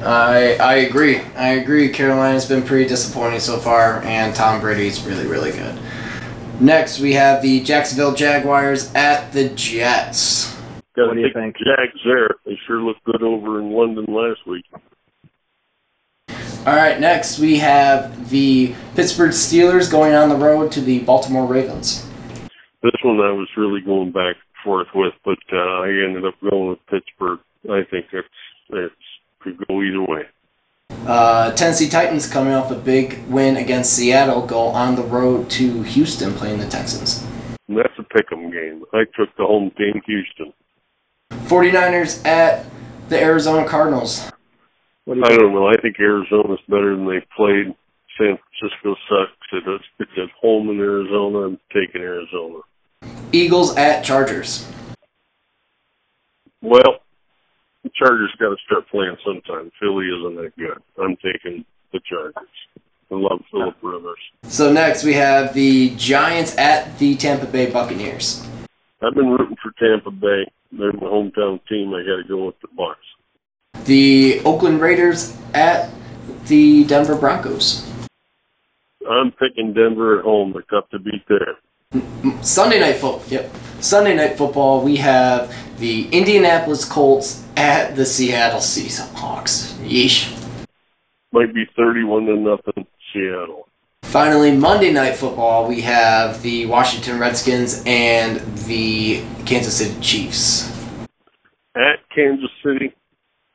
I 0.03 0.55
I 0.59 0.73
agree. 0.89 1.19
I 1.37 1.49
agree. 1.61 1.89
Carolina's 1.89 2.47
been 2.47 2.63
pretty 2.63 2.89
disappointing 2.89 3.39
so 3.41 3.57
far, 3.59 4.01
and 4.03 4.33
Tom 4.35 4.59
Brady's 4.59 5.03
really 5.05 5.27
really 5.27 5.51
good. 5.51 5.77
Next, 6.63 7.01
we 7.01 7.11
have 7.11 7.41
the 7.41 7.59
Jacksonville 7.59 8.15
Jaguars 8.15 8.89
at 8.95 9.33
the 9.33 9.49
Jets. 9.49 10.55
Got 10.95 11.07
What 11.07 11.15
do 11.15 11.19
you 11.19 11.27
think? 11.33 11.57
Jags 11.57 11.99
there. 12.05 12.29
They 12.45 12.57
sure 12.65 12.81
looked 12.81 13.03
good 13.03 13.21
over 13.21 13.59
in 13.59 13.71
London 13.71 14.05
last 14.07 14.47
week. 14.47 14.63
All 16.65 16.73
right, 16.73 17.01
next 17.01 17.37
we 17.37 17.57
have 17.57 18.29
the 18.29 18.73
Pittsburgh 18.95 19.31
Steelers 19.31 19.91
going 19.91 20.13
on 20.13 20.29
the 20.29 20.37
road 20.37 20.71
to 20.71 20.79
the 20.79 20.99
Baltimore 20.99 21.45
Ravens. 21.45 22.07
This 22.81 22.93
one 23.03 23.19
I 23.19 23.33
was 23.33 23.49
really 23.57 23.81
going 23.81 24.13
back 24.13 24.37
and 24.37 24.63
forth 24.63 24.87
with, 24.95 25.13
but 25.25 25.39
uh, 25.51 25.57
I 25.57 25.89
ended 25.89 26.23
up 26.23 26.35
going 26.49 26.69
with 26.69 26.79
Pittsburgh. 26.89 27.39
I 27.69 27.81
think 27.91 28.05
it's 28.13 28.27
it's 28.69 28.95
could 29.41 29.57
go 29.67 29.81
either 29.81 30.01
way. 30.01 30.21
Uh, 30.89 31.51
Tennessee 31.53 31.89
Titans 31.89 32.27
coming 32.31 32.53
off 32.53 32.71
a 32.71 32.75
big 32.75 33.25
win 33.27 33.57
against 33.57 33.93
Seattle 33.93 34.45
go 34.45 34.67
on 34.67 34.95
the 34.95 35.03
road 35.03 35.49
to 35.51 35.81
Houston 35.83 36.33
playing 36.33 36.59
the 36.59 36.67
Texans. 36.67 37.25
That's 37.67 37.93
a 37.97 38.03
pick'em 38.03 38.51
game. 38.51 38.83
I 38.93 39.03
took 39.17 39.35
the 39.37 39.45
home 39.45 39.71
team, 39.77 40.01
Houston. 40.05 40.53
49ers 41.31 42.25
at 42.25 42.65
the 43.09 43.21
Arizona 43.21 43.67
Cardinals. 43.67 44.29
What 45.05 45.15
do 45.15 45.19
you 45.19 45.25
I 45.25 45.29
think? 45.29 45.41
don't 45.41 45.53
know. 45.53 45.67
I 45.67 45.75
think 45.81 45.99
Arizona's 45.99 46.59
better 46.69 46.95
than 46.95 47.05
they 47.05 47.19
played. 47.35 47.75
San 48.17 48.37
Francisco 48.37 48.95
sucks. 49.09 49.31
It 49.51 49.69
is, 49.69 49.81
it's 49.99 50.11
at 50.17 50.29
home 50.39 50.69
in 50.69 50.79
Arizona. 50.79 51.39
I'm 51.47 51.59
taking 51.73 52.01
Arizona. 52.01 52.59
Eagles 53.33 53.75
at 53.75 54.05
Chargers. 54.05 54.65
Well, 56.61 56.81
the 56.81 56.99
Chargers 57.95 58.33
got 58.39 58.49
to 58.49 58.57
start 58.65 58.87
playing 58.89 59.15
sometime. 59.25 59.71
Philly 59.79 60.07
isn't 60.07 60.35
that 60.35 60.55
good. 60.57 60.81
I'm 61.01 61.15
taking 61.17 61.65
the 61.91 61.99
Chargers. 62.09 62.49
I 63.11 63.15
love 63.15 63.41
Philip 63.51 63.75
Rivers. 63.81 64.17
So 64.43 64.71
next 64.71 65.03
we 65.03 65.13
have 65.13 65.53
the 65.53 65.95
Giants 65.95 66.57
at 66.57 66.97
the 66.97 67.15
Tampa 67.15 67.45
Bay 67.45 67.69
Buccaneers. 67.69 68.47
I've 69.01 69.13
been 69.13 69.29
rooting 69.29 69.57
for 69.61 69.71
Tampa 69.79 70.09
Bay. 70.09 70.45
They're 70.71 70.93
my 70.93 71.07
hometown 71.07 71.59
team. 71.67 71.93
I 71.93 72.01
got 72.01 72.17
to 72.17 72.23
go 72.27 72.47
with 72.47 72.55
the 72.61 72.69
Bucks. 72.75 73.85
The 73.85 74.41
Oakland 74.45 74.81
Raiders 74.81 75.37
at 75.53 75.91
the 76.47 76.85
Denver 76.85 77.15
Broncos. 77.15 77.87
I'm 79.07 79.31
picking 79.33 79.73
Denver 79.73 80.19
at 80.19 80.25
home. 80.25 80.53
They're 80.53 80.63
tough 80.63 80.89
to 80.91 80.99
beat 80.99 81.23
there. 81.27 81.57
Sunday 82.41 82.79
night 82.79 82.93
football. 82.95 83.21
Yep. 83.27 83.51
Sunday 83.79 84.15
night 84.15 84.37
football. 84.37 84.83
We 84.83 84.97
have 84.97 85.53
the 85.79 86.07
Indianapolis 86.09 86.85
Colts 86.85 87.45
at 87.57 87.95
the 87.95 88.05
Seattle 88.05 88.59
Seahawks. 88.59 89.73
Yeesh. 89.85 90.31
Might 91.31 91.53
be 91.53 91.65
31 91.75 92.25
to 92.27 92.35
nothing 92.35 92.87
Seattle. 93.11 93.67
Finally, 94.03 94.55
Monday 94.55 94.91
night 94.91 95.15
football. 95.15 95.67
We 95.67 95.81
have 95.81 96.41
the 96.43 96.65
Washington 96.67 97.19
Redskins 97.19 97.83
and 97.85 98.39
the 98.67 99.23
Kansas 99.45 99.77
City 99.77 99.99
Chiefs. 100.01 100.69
At 101.75 101.97
Kansas 102.13 102.51
City, 102.63 102.93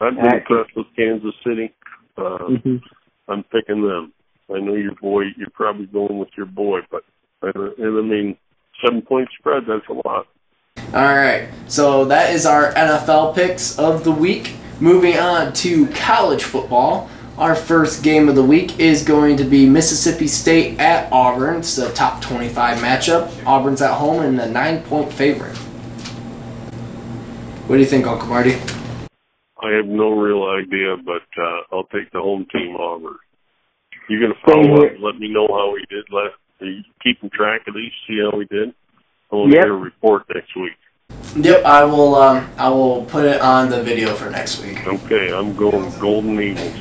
I've 0.01 0.17
been 0.17 0.27
At- 0.27 0.35
impressed 0.39 0.75
with 0.75 0.87
Kansas 0.97 1.35
City. 1.45 1.73
Uh, 2.17 2.39
Mhm. 2.49 2.83
I'm 3.29 3.45
picking 3.45 3.83
them. 3.87 4.13
I 4.53 4.59
know 4.59 4.75
your 4.75 4.95
boy. 5.01 5.27
You're 5.37 5.51
probably 5.55 5.87
going 5.87 6.19
with 6.19 6.31
your 6.37 6.47
boy, 6.47 6.81
but 6.91 7.05
I, 7.43 7.51
and 7.55 7.99
I 7.99 8.03
mean, 8.03 8.37
seven 8.85 9.03
point 9.03 9.29
spread. 9.39 9.65
That's 9.67 9.87
a 9.89 9.93
lot. 10.09 10.27
All 10.95 11.17
right. 11.17 11.49
So 11.67 12.05
that 12.07 12.35
is 12.35 12.47
our 12.47 12.73
NFL 12.73 13.35
picks 13.35 13.79
of 13.79 14.05
the 14.05 14.13
week. 14.13 14.55
Moving 14.81 15.19
on 15.19 15.53
to 15.55 15.87
college 15.89 16.43
football. 16.45 17.11
Our 17.37 17.55
first 17.55 18.03
game 18.03 18.29
of 18.29 18.35
the 18.35 18.43
week 18.45 18.81
is 18.81 19.05
going 19.05 19.37
to 19.37 19.45
be 19.45 19.69
Mississippi 19.69 20.27
State 20.27 20.81
at 20.81 21.13
Auburn. 21.13 21.59
It's 21.59 21.79
a 21.79 21.93
top 21.93 22.21
25 22.21 22.79
matchup. 22.79 23.47
Auburn's 23.47 23.83
at 23.83 23.95
home 23.95 24.23
and 24.23 24.41
a 24.41 24.51
nine 24.51 24.83
point 24.83 25.13
favorite. 25.13 25.57
What 27.69 27.77
do 27.77 27.81
you 27.81 27.87
think, 27.87 28.07
Uncle 28.07 28.29
Marty? 28.29 28.55
I 29.61 29.73
have 29.73 29.87
no 29.87 30.11
real 30.11 30.45
idea, 30.45 30.97
but 30.97 31.23
uh, 31.41 31.61
I'll 31.71 31.85
take 31.93 32.11
the 32.13 32.21
home 32.21 32.47
team 32.51 32.77
Auburn. 32.77 33.17
You're 34.09 34.23
gonna 34.23 34.41
follow 34.45 34.81
here. 34.81 34.95
up. 34.95 35.01
Let 35.01 35.19
me 35.19 35.29
know 35.29 35.47
how 35.49 35.75
he 35.77 35.85
did 35.95 36.07
last. 36.11 36.35
Are 36.61 36.67
you 36.67 36.83
keeping 37.03 37.31
track 37.31 37.63
of 37.69 37.75
these? 37.75 37.93
See 38.07 38.19
how 38.21 38.37
we 38.37 38.45
did. 38.47 38.75
I 39.31 39.37
want 39.37 39.51
to 39.53 39.57
Yep. 39.57 39.65
hear 39.67 39.75
a 39.75 39.77
report 39.79 40.25
next 40.35 40.57
week. 40.57 40.73
Yep, 41.37 41.65
I 41.65 41.85
will. 41.85 42.15
Um, 42.17 42.49
I 42.59 42.69
will 42.69 43.05
put 43.05 43.25
it 43.25 43.41
on 43.41 43.71
the 43.71 43.83
video 43.83 44.15
for 44.15 44.31
next 44.31 44.63
week. 44.65 44.87
Okay, 44.87 45.33
I'm 45.33 45.55
going 45.55 45.91
Golden 46.01 46.41
Eagles. 46.41 46.73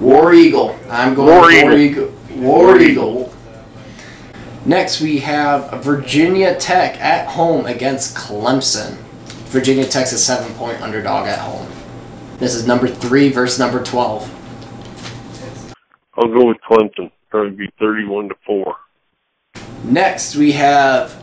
War 0.00 0.32
Eagle. 0.34 0.76
I'm 0.90 1.14
going 1.14 1.28
War 1.28 1.40
War 1.42 1.50
Eagle. 1.52 1.78
Eagle. 1.78 2.12
War 2.36 2.76
Eagle. 2.80 3.32
Next, 4.66 5.00
we 5.00 5.18
have 5.20 5.84
Virginia 5.84 6.56
Tech 6.56 6.98
at 7.00 7.28
home 7.28 7.66
against 7.66 8.16
Clemson. 8.16 8.96
Virginia 9.50 9.84
Tech's 9.84 10.12
a 10.12 10.18
seven 10.18 10.52
point 10.54 10.80
underdog 10.80 11.28
at 11.28 11.38
home. 11.38 11.68
This 12.38 12.54
is 12.54 12.66
number 12.66 12.88
three 12.88 13.28
versus 13.30 13.58
number 13.58 13.80
12. 13.82 14.28
I'll 16.16 16.28
go 16.28 16.46
with 16.46 16.56
Clemson. 16.68 17.10
Probably 17.34 17.66
be 17.66 17.72
31 17.80 18.28
to 18.28 18.36
four. 18.46 18.76
Next, 19.82 20.36
we 20.36 20.52
have 20.52 21.20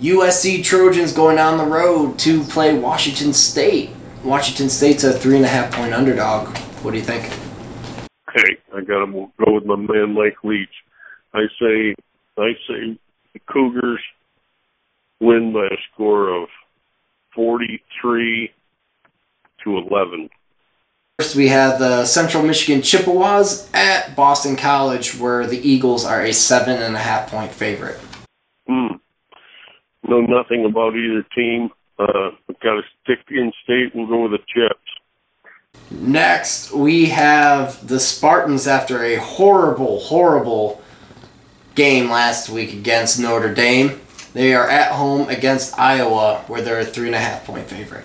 USC 0.00 0.62
Trojans 0.62 1.12
going 1.12 1.40
on 1.40 1.58
the 1.58 1.64
road 1.64 2.16
to 2.20 2.44
play 2.44 2.78
Washington 2.78 3.32
State. 3.32 3.90
Washington 4.22 4.68
State's 4.68 5.02
a 5.02 5.12
three 5.12 5.34
and 5.34 5.44
a 5.44 5.48
half 5.48 5.74
point 5.74 5.92
underdog. 5.92 6.56
What 6.84 6.92
do 6.92 6.98
you 6.98 7.02
think? 7.02 7.24
Okay, 8.28 8.56
I 8.72 8.82
gotta 8.82 9.06
go 9.10 9.52
with 9.52 9.64
my 9.64 9.74
man 9.74 10.14
Mike 10.14 10.36
Leach. 10.44 10.68
I 11.34 11.46
say, 11.60 11.96
I 12.38 12.52
say, 12.68 12.96
the 13.32 13.40
Cougars 13.52 13.98
win 15.18 15.52
by 15.52 15.66
a 15.66 15.76
score 15.92 16.28
of 16.40 16.48
43 17.34 18.52
to 19.64 19.78
11. 19.78 20.30
First, 21.18 21.34
we 21.34 21.48
have 21.48 21.78
the 21.78 22.04
Central 22.04 22.42
Michigan 22.42 22.82
Chippewas 22.82 23.70
at 23.72 24.14
Boston 24.14 24.54
College, 24.54 25.18
where 25.18 25.46
the 25.46 25.58
Eagles 25.66 26.04
are 26.04 26.20
a 26.20 26.32
seven 26.34 26.82
and 26.82 26.94
a 26.94 26.98
half 26.98 27.30
point 27.30 27.52
favorite. 27.52 27.98
Hmm. 28.66 28.96
Know 30.06 30.20
nothing 30.20 30.66
about 30.66 30.94
either 30.94 31.24
team. 31.34 31.70
Uh, 31.98 32.32
got 32.62 32.74
to 32.74 32.82
stick 33.02 33.20
in 33.30 33.50
state 33.64 33.94
and 33.94 34.06
go 34.06 34.28
with 34.28 34.32
the 34.32 34.44
Chips. 34.46 35.90
Next, 35.90 36.72
we 36.72 37.06
have 37.06 37.88
the 37.88 37.98
Spartans 37.98 38.66
after 38.66 39.02
a 39.02 39.16
horrible, 39.16 40.00
horrible 40.00 40.82
game 41.74 42.10
last 42.10 42.50
week 42.50 42.74
against 42.74 43.18
Notre 43.18 43.54
Dame. 43.54 44.02
They 44.34 44.52
are 44.52 44.68
at 44.68 44.92
home 44.92 45.30
against 45.30 45.78
Iowa, 45.78 46.44
where 46.46 46.60
they're 46.60 46.80
a 46.80 46.84
three 46.84 47.06
and 47.06 47.14
a 47.14 47.20
half 47.20 47.46
point 47.46 47.68
favorite. 47.70 48.04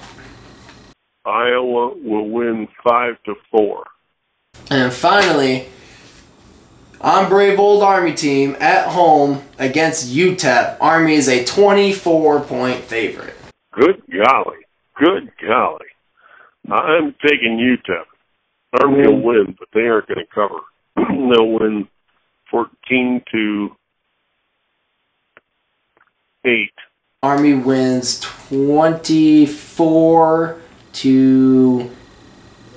Iowa 1.26 1.94
will 1.98 2.30
win 2.30 2.68
five 2.84 3.22
to 3.26 3.36
four. 3.52 3.84
And 4.70 4.92
finally, 4.92 5.68
on 7.00 7.30
Brave 7.30 7.60
Old 7.60 7.84
Army 7.84 8.14
team 8.14 8.56
at 8.60 8.88
home 8.88 9.44
against 9.60 10.14
UTEP. 10.14 10.78
Army 10.80 11.16
is 11.16 11.28
a 11.28 11.44
24 11.44 12.42
point 12.42 12.84
favorite. 12.84 13.36
Good 13.74 14.02
golly. 14.12 14.58
Good 14.98 15.32
golly. 15.46 15.86
I'm 16.70 17.16
taking 17.26 17.58
UTEP. 17.58 18.06
Army 18.82 19.08
will 19.08 19.22
win, 19.22 19.56
but 19.60 19.68
they 19.74 19.88
aren't 19.88 20.08
going 20.08 20.20
to 20.20 20.26
cover. 20.34 20.60
They'll 20.96 21.52
win 21.52 21.88
14 22.50 23.24
to 23.32 23.76
8. 26.46 26.72
Army 27.24 27.54
wins 27.54 28.20
24 28.50 30.58
to, 30.94 31.90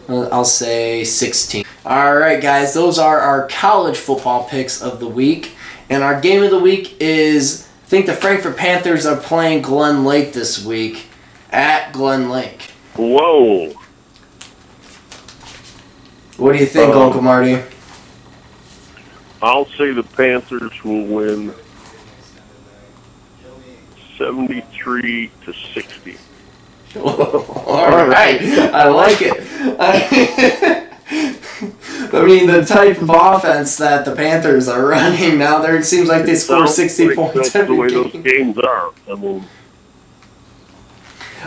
uh, 0.09 0.29
I'll 0.29 0.45
say 0.45 1.05
16. 1.05 1.65
All 1.85 2.17
right, 2.17 2.41
guys, 2.41 2.73
those 2.75 2.99
are 2.99 3.21
our 3.21 3.47
college 3.49 3.97
football 3.97 4.45
picks 4.45 4.81
of 4.83 5.01
the 5.01 5.09
week. 5.09 5.53
And 5.91 6.03
our 6.03 6.21
game 6.21 6.43
of 6.43 6.51
the 6.51 6.59
week 6.59 6.97
is 7.01 7.69
I 7.85 7.87
think 7.87 8.07
the 8.07 8.15
Frankfort 8.15 8.57
Panthers 8.57 9.05
are 9.07 9.17
playing 9.17 9.63
Glen 9.63 10.05
Lake 10.05 10.33
this 10.33 10.65
week 10.65 11.07
at 11.51 11.93
Glen 11.93 12.31
Lake. 12.31 12.71
Whoa. 12.97 13.75
What 16.39 16.53
do 16.53 16.59
you 16.59 16.67
think, 16.67 16.95
Um, 16.95 17.03
Uncle 17.03 17.23
Marty? 17.23 17.59
I'll 19.43 19.67
say 19.67 19.93
the 19.93 20.03
Panthers 20.03 20.83
will 20.83 21.05
win 21.05 21.55
73 24.17 25.31
to 25.45 25.53
60. 25.75 26.17
All 26.97 28.07
right, 28.07 28.41
I 28.43 28.89
like 28.89 29.19
it. 29.21 30.91
I 32.15 32.25
mean, 32.25 32.47
the 32.47 32.65
type 32.65 33.03
of 33.03 33.11
offense 33.11 33.77
that 33.79 34.05
the 34.05 34.15
Panthers 34.15 34.69
are 34.69 34.87
running 34.89 35.39
now, 35.39 35.61
there 35.61 35.77
it 35.77 35.85
seems 35.85 36.09
like 36.09 36.25
they 36.25 36.35
score 36.35 36.67
Sounds 36.67 36.77
60 36.77 37.09
like 37.09 37.17
points 37.17 37.53
That's 37.53 37.67
the 37.67 37.75
way 37.75 37.87
every 37.87 38.11
those 38.11 38.23
games 38.23 38.59
are. 38.59 38.93
I 39.11 39.15
mean, 39.15 39.45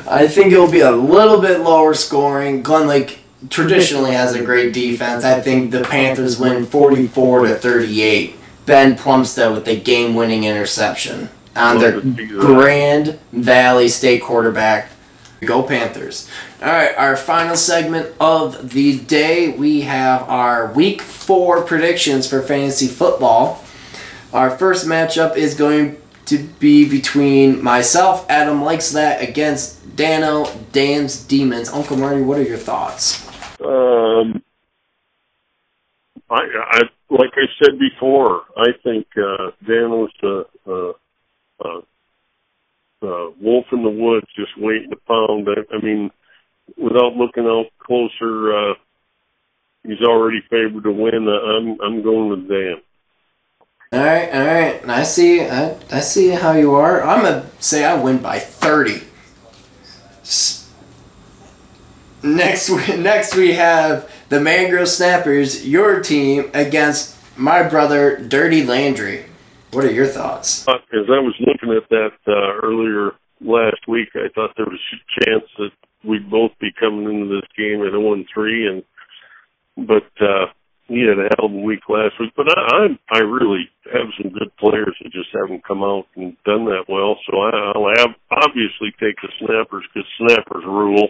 I 0.09 0.27
think 0.27 0.51
it'll 0.51 0.71
be 0.71 0.81
a 0.81 0.91
little 0.91 1.41
bit 1.41 1.61
lower 1.61 1.93
scoring. 1.93 2.63
Glen 2.63 2.87
Lake 2.87 3.19
traditionally 3.49 4.11
has 4.11 4.35
a 4.35 4.43
great 4.43 4.73
defense. 4.73 5.23
I 5.23 5.39
think 5.39 5.71
the 5.71 5.83
Panthers 5.83 6.39
win 6.39 6.65
44 6.65 7.47
to 7.47 7.55
38. 7.55 8.35
Ben 8.65 8.97
Plumstead 8.97 9.53
with 9.53 9.65
the 9.65 9.79
game-winning 9.79 10.43
interception 10.43 11.29
on 11.55 11.79
their 11.79 11.95
Love 11.95 12.03
to 12.03 12.15
see 12.15 12.25
that. 12.25 12.39
Grand 12.39 13.19
Valley 13.31 13.87
State 13.87 14.21
quarterback. 14.21 14.89
Go 15.41 15.63
Panthers. 15.63 16.29
All 16.61 16.67
right, 16.67 16.95
our 16.97 17.15
final 17.15 17.55
segment 17.55 18.13
of 18.19 18.71
the 18.71 18.99
day, 18.99 19.49
we 19.49 19.81
have 19.81 20.23
our 20.23 20.71
week 20.73 21.01
4 21.01 21.63
predictions 21.63 22.27
for 22.27 22.41
fantasy 22.41 22.87
football. 22.87 23.63
Our 24.33 24.49
first 24.49 24.87
matchup 24.87 25.35
is 25.35 25.53
going 25.53 26.01
to 26.25 26.39
be 26.59 26.89
between 26.89 27.63
myself, 27.63 28.25
Adam 28.29 28.61
likes 28.61 28.91
that, 28.91 29.21
against 29.21 29.95
Dano, 29.95 30.45
Dan's 30.73 31.23
Demons. 31.23 31.69
Uncle 31.69 31.97
Marty, 31.97 32.21
what 32.21 32.37
are 32.37 32.43
your 32.43 32.57
thoughts? 32.57 33.25
Um, 33.61 34.43
I, 36.29 36.41
I 36.41 36.81
like 37.09 37.31
I 37.35 37.45
said 37.63 37.79
before, 37.79 38.43
I 38.57 38.71
think 38.83 39.07
uh, 39.15 39.51
Dan 39.65 39.89
was 39.91 40.11
a, 40.23 40.43
a, 40.69 40.93
a, 41.63 41.81
a 43.01 43.29
wolf 43.39 43.65
in 43.71 43.83
the 43.83 43.89
woods, 43.89 44.27
just 44.35 44.57
waiting 44.57 44.89
to 44.89 44.97
pound. 45.07 45.47
I, 45.49 45.75
I 45.75 45.79
mean, 45.81 46.11
without 46.77 47.15
looking 47.15 47.45
out 47.45 47.67
closer, 47.79 48.53
uh, 48.53 48.73
he's 49.83 50.01
already 50.01 50.41
favored 50.49 50.83
to 50.83 50.91
win. 50.91 51.27
I'm 51.27 51.79
I'm 51.81 52.03
going 52.03 52.29
with 52.29 52.49
Dan. 52.49 52.81
All 53.93 53.99
right, 53.99 54.29
all 54.33 54.45
right. 54.45 54.89
I 54.89 55.03
see, 55.03 55.41
I, 55.41 55.77
I 55.89 56.01
see 56.01 56.29
how 56.29 56.51
you 56.51 56.75
are. 56.75 57.01
I'm 57.01 57.21
gonna 57.21 57.49
say 57.59 57.85
I 57.85 58.01
win 58.01 58.17
by 58.17 58.39
thirty. 58.39 59.03
Next, 62.23 62.69
next 62.97 63.35
we 63.35 63.53
have 63.53 64.11
the 64.29 64.41
Mangrove 64.41 64.89
Snappers, 64.89 65.65
your 65.65 66.01
team 66.01 66.51
against 66.53 67.15
my 67.37 67.63
brother 67.63 68.17
Dirty 68.17 68.65
Landry. 68.65 69.26
What 69.71 69.85
are 69.85 69.91
your 69.91 70.07
thoughts? 70.07 70.67
As 70.67 71.07
I 71.09 71.19
was 71.19 71.35
looking 71.39 71.75
at 71.75 71.89
that 71.89 72.13
uh, 72.27 72.65
earlier 72.65 73.11
last 73.41 73.87
week, 73.87 74.09
I 74.15 74.29
thought 74.33 74.51
there 74.55 74.65
was 74.65 74.79
a 74.93 75.23
chance 75.23 75.43
that 75.57 75.71
we'd 76.03 76.29
both 76.29 76.51
be 76.59 76.69
coming 76.79 77.05
into 77.05 77.35
this 77.35 77.47
game 77.57 77.81
at 77.81 77.91
0 77.91 78.13
and 78.13 78.25
3, 78.33 78.67
and 78.67 78.83
but 79.87 80.09
uh, 80.25 80.47
he 80.87 81.01
had 81.01 81.19
a 81.19 81.29
hell 81.37 81.47
of 81.47 81.53
a 81.53 81.61
week 81.61 81.81
last 81.89 82.19
week. 82.19 82.31
But 82.35 82.47
I, 82.49 82.61
I 82.61 83.17
I 83.17 83.19
really 83.19 83.69
have 83.93 84.07
some 84.21 84.31
good 84.31 84.55
players 84.57 84.95
that 85.03 85.11
just 85.11 85.29
haven't 85.33 85.65
come 85.67 85.83
out 85.83 86.07
and 86.15 86.35
done 86.45 86.65
that 86.65 86.85
well. 86.87 87.17
So 87.29 87.37
I, 87.37 87.49
I'll 87.75 87.93
have, 87.97 88.15
obviously 88.31 88.91
take 88.99 89.15
the 89.21 89.29
snappers 89.39 89.85
because 89.93 90.07
snappers 90.17 90.63
rule. 90.65 91.09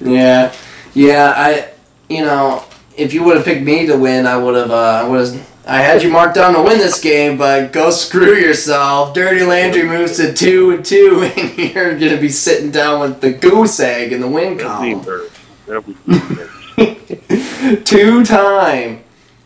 Yeah, 0.00 0.52
yeah. 0.94 1.32
I, 1.36 1.72
you 2.08 2.22
know, 2.22 2.64
if 2.96 3.14
you 3.14 3.22
would 3.24 3.36
have 3.36 3.44
picked 3.44 3.64
me 3.64 3.86
to 3.86 3.96
win, 3.96 4.26
I 4.26 4.36
would 4.36 4.56
have. 4.56 4.70
Uh, 4.70 5.02
I 5.04 5.08
was. 5.08 5.51
I 5.64 5.78
had 5.78 6.02
you 6.02 6.10
marked 6.10 6.34
down 6.34 6.54
to 6.54 6.62
win 6.62 6.78
this 6.78 7.00
game, 7.00 7.38
but 7.38 7.72
go 7.72 7.90
screw 7.90 8.34
yourself. 8.34 9.14
Dirty 9.14 9.44
Landry 9.44 9.84
moves 9.84 10.16
to 10.16 10.32
two 10.32 10.72
and 10.72 10.84
two, 10.84 11.30
and 11.36 11.58
you're 11.58 11.98
gonna 11.98 12.20
be 12.20 12.28
sitting 12.28 12.70
down 12.70 13.00
with 13.00 13.20
the 13.20 13.32
goose 13.32 13.78
egg 13.78 14.12
in 14.12 14.20
the 14.20 14.28
win 14.28 14.58
column. 14.58 14.92
embarrassing. 14.94 15.44
That 15.66 15.86
would 15.86 16.06
be. 16.06 17.84
Two-time 17.84 19.04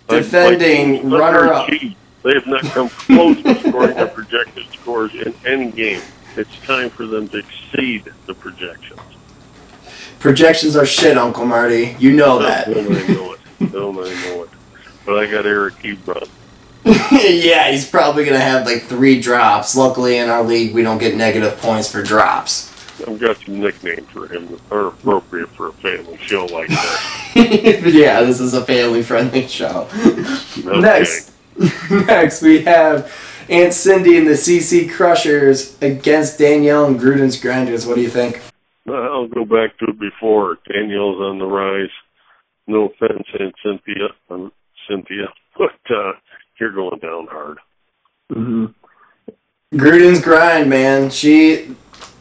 defending 0.09 1.11
like 1.11 1.21
runner-up. 1.21 1.69
They 1.69 2.35
have 2.35 2.47
not 2.47 2.63
come 2.63 2.89
close 2.89 3.43
to 3.43 3.55
scoring 3.61 3.95
their 3.95 4.09
projected 4.09 4.67
scores 4.73 5.15
in 5.15 5.35
any 5.45 5.71
game. 5.71 6.01
It's 6.37 6.59
time 6.67 6.91
for 6.91 7.07
them 7.07 7.29
to 7.29 7.39
exceed 7.39 8.11
the 8.27 8.35
projections. 8.35 9.01
Projections 10.19 10.77
are 10.77 10.87
shit, 10.87 11.19
Uncle 11.19 11.45
Marty. 11.45 11.95
You 11.99 12.13
know 12.13 12.41
that. 12.41 12.67
Don't 12.67 12.91
I 12.91 13.07
know 13.07 13.33
it? 13.35 13.41
Don't 13.73 13.99
I 13.99 14.25
know 14.25 14.43
it? 14.45 14.51
But 15.07 15.19
I 15.19 15.31
got 15.31 15.47
Eric 15.47 15.75
Ebron. 15.77 16.29
yeah, 16.85 17.71
he's 17.71 17.89
probably 17.89 18.25
gonna 18.25 18.39
have 18.39 18.67
like 18.67 18.83
three 18.83 19.21
drops. 19.21 19.75
Luckily, 19.75 20.19
in 20.19 20.29
our 20.29 20.43
league, 20.43 20.75
we 20.75 20.83
don't 20.83 20.99
get 20.99 21.15
negative 21.17 21.59
points 21.59 21.91
for 21.91 22.03
drops. 22.03 22.73
I've 23.07 23.19
got 23.19 23.37
some 23.45 23.61
nicknames 23.61 24.09
for 24.11 24.27
him 24.27 24.47
that 24.47 24.61
are 24.71 24.87
appropriate 24.89 25.51
for 25.51 25.69
a 25.69 25.73
family 25.73 26.17
show 26.19 26.47
like 26.47 26.69
that. 26.69 27.33
yeah, 27.93 28.23
this 28.23 28.41
is 28.41 28.55
a 28.55 28.65
family-friendly 28.65 29.49
show. 29.49 29.89
Okay. 29.93 30.81
Next, 30.81 31.33
next 31.91 32.41
we 32.41 32.63
have 32.63 33.13
Aunt 33.51 33.75
Cindy 33.75 34.17
and 34.17 34.27
the 34.27 34.33
CC 34.33 34.91
Crushers 34.91 35.77
against 35.83 36.39
Danielle 36.39 36.87
and 36.87 36.99
Gruden's 36.99 37.39
Grinders. 37.41 37.87
What 37.87 37.97
do 37.97 38.01
you 38.01 38.11
think? 38.11 38.41
I'll 38.89 39.29
go 39.29 39.45
back 39.45 39.77
to 39.79 39.87
it 39.89 39.99
before. 39.99 40.59
Danielle's 40.73 41.21
on 41.21 41.39
the 41.39 41.47
rise. 41.47 41.91
No 42.67 42.87
offense, 42.87 43.27
Aunt 43.39 43.55
Cynthia, 43.63 44.09
um, 44.31 44.53
Cynthia, 44.89 45.33
but 45.59 45.95
uh, 45.95 46.13
you're 46.59 46.73
going 46.73 46.99
down 47.01 47.27
hard. 47.27 47.59
hmm 48.33 48.67
Gruden's 49.75 50.21
Grind, 50.23 50.71
man. 50.71 51.11
She, 51.11 51.75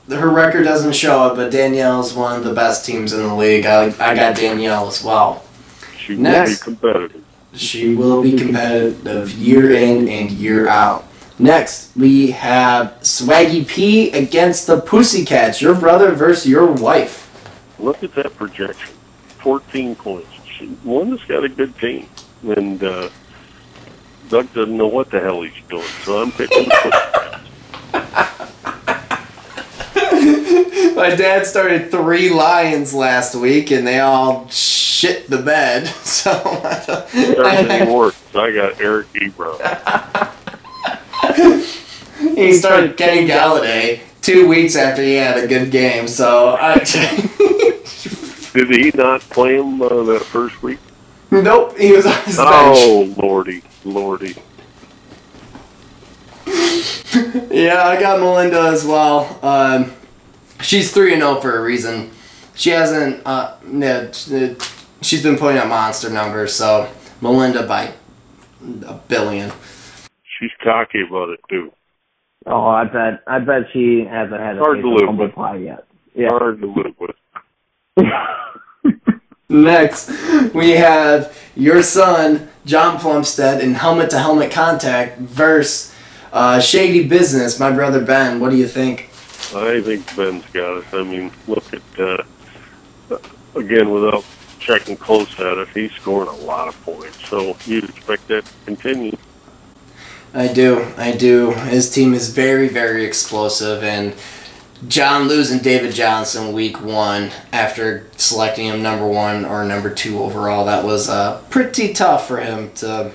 her 0.10 0.30
record 0.30 0.64
doesn't 0.64 0.94
show 0.94 1.32
it, 1.32 1.36
but 1.36 1.52
Danielle's 1.52 2.14
one 2.14 2.38
of 2.38 2.44
the 2.44 2.54
best 2.54 2.86
teams 2.86 3.14
in 3.14 3.22
the 3.22 3.36
league. 3.36 3.66
I, 3.66 3.86
I 4.00 4.16
got 4.16 4.36
Danielle 4.36 4.88
as 4.88 5.04
well. 5.04 5.46
She 5.98 6.16
will 6.16 6.46
be 6.46 6.56
competitive. 6.56 7.24
She 7.54 7.96
will 7.96 8.22
be 8.24 8.36
competitive 8.38 9.32
year 9.34 9.72
in 9.74 10.10
and 10.10 10.32
year 10.32 10.68
out. 10.68 11.06
Next, 11.38 11.96
we 11.96 12.32
have 12.32 12.98
Swaggy 13.02 13.68
P 13.68 14.12
against 14.12 14.68
the 14.68 14.80
Pussycats. 14.82 15.62
Your 15.62 15.76
brother 15.76 16.12
versus 16.12 16.48
your 16.48 16.72
wife. 16.72 17.22
Look 17.80 18.04
at 18.04 18.14
that 18.16 18.36
projection. 18.36 18.94
14 19.40 19.96
points. 19.96 20.30
She, 20.58 20.68
Wanda's 20.84 21.24
got 21.26 21.44
a 21.44 21.50
good 21.50 21.78
team. 21.78 22.08
And 22.46 22.84
uh, 22.84 23.10
Doug 24.30 24.54
doesn't 24.54 24.78
know 24.78 24.88
what 24.88 25.10
the 25.10 25.20
hell 25.20 25.42
he's 25.42 25.54
doing. 25.70 25.84
So 26.04 26.22
I'm 26.22 26.32
picking 26.32 26.66
the 26.66 27.42
My 30.96 31.14
dad 31.14 31.46
started 31.46 31.92
three 31.92 32.30
lions 32.30 32.94
last 32.94 33.36
week, 33.36 33.72
and 33.72 33.86
they 33.86 34.00
all 34.00 34.48
shit 34.50 35.30
the 35.30 35.42
bed. 35.42 35.88
So 36.06 36.32
Everything 37.14 37.94
works. 37.94 38.18
I 38.34 38.52
got 38.52 38.80
Eric 38.80 39.08
Ebron. 39.14 39.60
he 42.36 42.54
started 42.54 42.96
Kenny 42.98 43.28
Golladay 43.28 44.02
two 44.22 44.48
weeks 44.48 44.76
after 44.76 45.02
he 45.04 45.16
had 45.16 45.38
a 45.44 45.48
good 45.48 45.72
game. 45.72 46.08
So 46.08 46.58
I, 46.60 46.76
Did 48.54 48.70
he 48.70 48.92
not 48.96 49.22
play 49.22 49.58
him 49.58 49.82
uh, 49.82 50.04
that 50.04 50.22
first 50.24 50.64
week? 50.64 50.80
Nope, 51.32 51.78
he 51.78 51.92
was 51.92 52.06
on 52.06 52.14
his 52.24 52.38
bench. 52.38 52.50
Oh, 52.50 53.14
lordy, 53.18 53.62
lordy. 53.84 54.36
yeah, 57.52 57.88
I 57.88 57.98
got 58.00 58.20
Melinda 58.20 58.62
as 58.62 58.86
well. 58.86 59.40
Um, 59.44 59.94
she's 60.62 60.92
three 60.94 61.14
and 61.14 61.22
zero 61.22 61.40
for 61.42 61.58
a 61.58 61.62
reason. 61.64 62.12
She 62.56 62.70
hasn't. 62.70 63.22
Uh, 63.26 63.56
yeah, 63.72 64.12
she's 65.02 65.24
been 65.24 65.38
putting 65.38 65.58
up 65.58 65.68
monster 65.68 66.10
numbers. 66.10 66.54
So 66.54 66.90
Melinda 67.22 67.66
by 67.66 67.94
a 68.86 68.94
billion. 69.08 69.52
She's 70.40 70.52
cocky 70.64 71.02
about 71.08 71.30
it 71.30 71.40
too. 71.50 71.72
Oh, 72.46 72.68
I 72.68 72.84
bet. 72.86 73.24
I 73.28 73.40
bet 73.40 73.64
she 73.74 74.06
hasn't 74.06 74.40
had 74.40 74.58
a 74.58 74.60
Hard 74.60 74.82
to 74.82 74.90
live 74.90 75.16
with. 75.18 75.34
pie 75.34 75.58
yet. 75.58 75.86
Yeah. 76.14 76.30
Hard 76.30 76.62
to 76.62 76.68
live 76.68 76.96
with. 77.00 77.16
Next, 79.48 80.10
we 80.54 80.72
have 80.72 81.38
your 81.56 81.84
son, 81.84 82.50
John 82.66 82.98
Plumstead, 83.00 83.62
in 83.62 83.76
helmet 83.76 84.10
to 84.10 84.20
helmet 84.20 84.52
contact 84.52 85.20
versus 85.20 85.94
uh, 86.34 86.60
Shady 86.60 87.08
Business, 87.08 87.60
my 87.60 87.72
brother 87.72 88.04
Ben. 88.04 88.40
What 88.40 88.50
do 88.50 88.58
you 88.58 88.68
think? 88.68 89.10
I 89.54 89.82
think 89.82 90.16
Ben's 90.16 90.46
got 90.48 90.78
it. 90.78 90.86
I 90.92 91.04
mean, 91.04 91.32
look 91.48 91.64
at, 91.74 92.00
uh, 92.00 92.24
again, 93.56 93.92
without 93.92 94.26
checking 94.60 94.98
close 94.98 95.40
at 95.40 95.60
it, 95.60 95.68
he's 95.70 95.92
scoring 95.94 96.28
a 96.28 96.46
lot 96.46 96.68
of 96.68 96.82
points. 96.84 97.30
So 97.30 97.56
you'd 97.68 97.88
expect 97.88 98.28
that 98.30 98.46
to 98.46 98.54
continue. 98.66 99.16
I 100.34 100.52
do. 100.52 100.92
I 100.98 101.12
do. 101.12 101.52
His 101.52 101.94
team 101.94 102.16
is 102.16 102.30
very, 102.34 102.68
very 102.68 103.06
explosive, 103.06 103.84
and 103.84 104.16
John 104.88 105.28
losing 105.28 105.60
David 105.60 105.94
Johnson 105.94 106.54
week 106.54 106.82
one 106.82 107.32
after 107.52 108.08
selecting 108.18 108.68
him 108.68 108.84
number 108.84 109.08
one 109.08 109.46
or 109.46 109.64
number 109.64 109.90
two 109.90 110.20
overall, 110.20 110.66
that 110.66 110.84
was 110.84 111.10
uh, 111.10 111.42
pretty 111.50 111.94
tough 111.94 112.28
for 112.28 112.38
him 112.38 112.72
to 112.74 113.12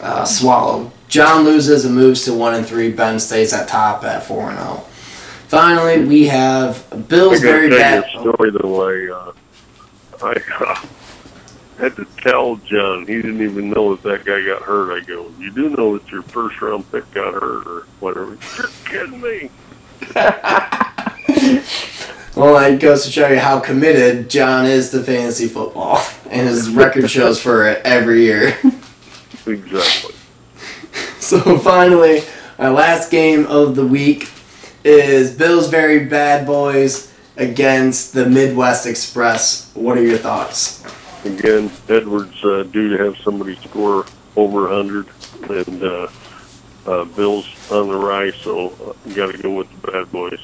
uh, 0.00 0.24
swallow. 0.24 0.90
John 1.08 1.44
loses 1.44 1.84
and 1.84 1.94
moves 1.94 2.24
to 2.24 2.34
one 2.34 2.54
and 2.54 2.66
three. 2.66 2.90
Ben 2.90 3.20
stays 3.20 3.52
at 3.52 3.68
top 3.68 4.04
at 4.04 4.24
four 4.24 4.50
and 4.50 4.58
zero. 4.58 4.84
Finally, 5.48 6.04
we 6.04 6.26
have 6.26 6.84
Bill's 7.08 7.40
very 7.40 7.70
bad. 7.70 8.04
story 8.10 8.50
though. 8.50 8.88
I 8.88 9.12
uh, 9.12 9.32
I 10.22 10.64
uh, 10.64 10.86
had 11.78 11.94
to 11.96 12.04
tell 12.18 12.56
John. 12.56 13.06
He 13.06 13.22
didn't 13.22 13.42
even 13.42 13.70
know 13.70 13.94
that 13.94 14.02
that 14.02 14.24
guy 14.24 14.44
got 14.44 14.62
hurt. 14.62 15.00
I 15.00 15.04
go, 15.04 15.30
you 15.38 15.52
do 15.52 15.70
know 15.70 15.96
that 15.96 16.10
your 16.10 16.22
first 16.22 16.60
round 16.60 16.90
pick 16.90 17.08
got 17.12 17.34
hurt 17.34 17.66
or 17.66 17.86
whatever. 18.00 18.36
You're 18.56 18.70
kidding 18.84 19.20
me. 19.20 19.50
well, 22.36 22.54
that 22.54 22.78
goes 22.80 23.04
to 23.04 23.10
show 23.10 23.28
you 23.28 23.38
how 23.38 23.60
committed 23.60 24.30
John 24.30 24.66
is 24.66 24.90
to 24.90 25.02
fantasy 25.02 25.48
football, 25.48 26.04
and 26.30 26.48
his 26.48 26.70
record 26.70 27.10
shows 27.10 27.40
for 27.40 27.68
it 27.68 27.80
every 27.84 28.22
year. 28.22 28.56
exactly. 29.46 30.14
So 31.18 31.58
finally, 31.58 32.22
our 32.56 32.70
last 32.70 33.10
game 33.10 33.46
of 33.46 33.74
the 33.74 33.84
week 33.84 34.30
is 34.84 35.34
Bills 35.34 35.68
Very 35.68 36.04
Bad 36.04 36.46
Boys 36.46 37.12
against 37.36 38.12
the 38.12 38.26
Midwest 38.26 38.86
Express. 38.86 39.72
What 39.74 39.98
are 39.98 40.02
your 40.04 40.18
thoughts? 40.18 40.84
Again, 41.24 41.70
Edwards 41.88 42.44
uh, 42.44 42.62
due 42.62 42.96
to 42.96 43.04
have 43.04 43.16
somebody 43.18 43.56
score 43.56 44.06
over 44.36 44.68
100, 44.68 45.08
and 45.66 45.82
uh, 45.82 46.08
uh, 46.86 47.04
Bills 47.04 47.46
on 47.70 47.88
the 47.88 47.96
rise, 47.96 48.34
so 48.36 48.68
uh, 48.68 49.14
got 49.14 49.32
to 49.32 49.38
go 49.38 49.54
with 49.54 49.68
the 49.80 49.90
bad 49.90 50.12
boys. 50.12 50.40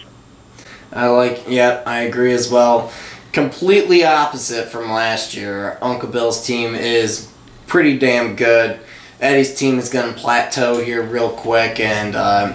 I 0.92 1.08
like, 1.08 1.44
yeah, 1.48 1.82
I 1.86 2.02
agree 2.02 2.32
as 2.32 2.50
well. 2.50 2.92
Completely 3.32 4.04
opposite 4.04 4.68
from 4.68 4.90
last 4.90 5.34
year. 5.34 5.78
Uncle 5.80 6.08
Bill's 6.08 6.46
team 6.46 6.74
is 6.74 7.32
pretty 7.66 7.98
damn 7.98 8.36
good. 8.36 8.78
Eddie's 9.20 9.54
team 9.54 9.78
is 9.78 9.88
going 9.88 10.12
to 10.12 10.20
plateau 10.20 10.82
here 10.82 11.02
real 11.02 11.30
quick, 11.30 11.80
and 11.80 12.14
uh, 12.14 12.52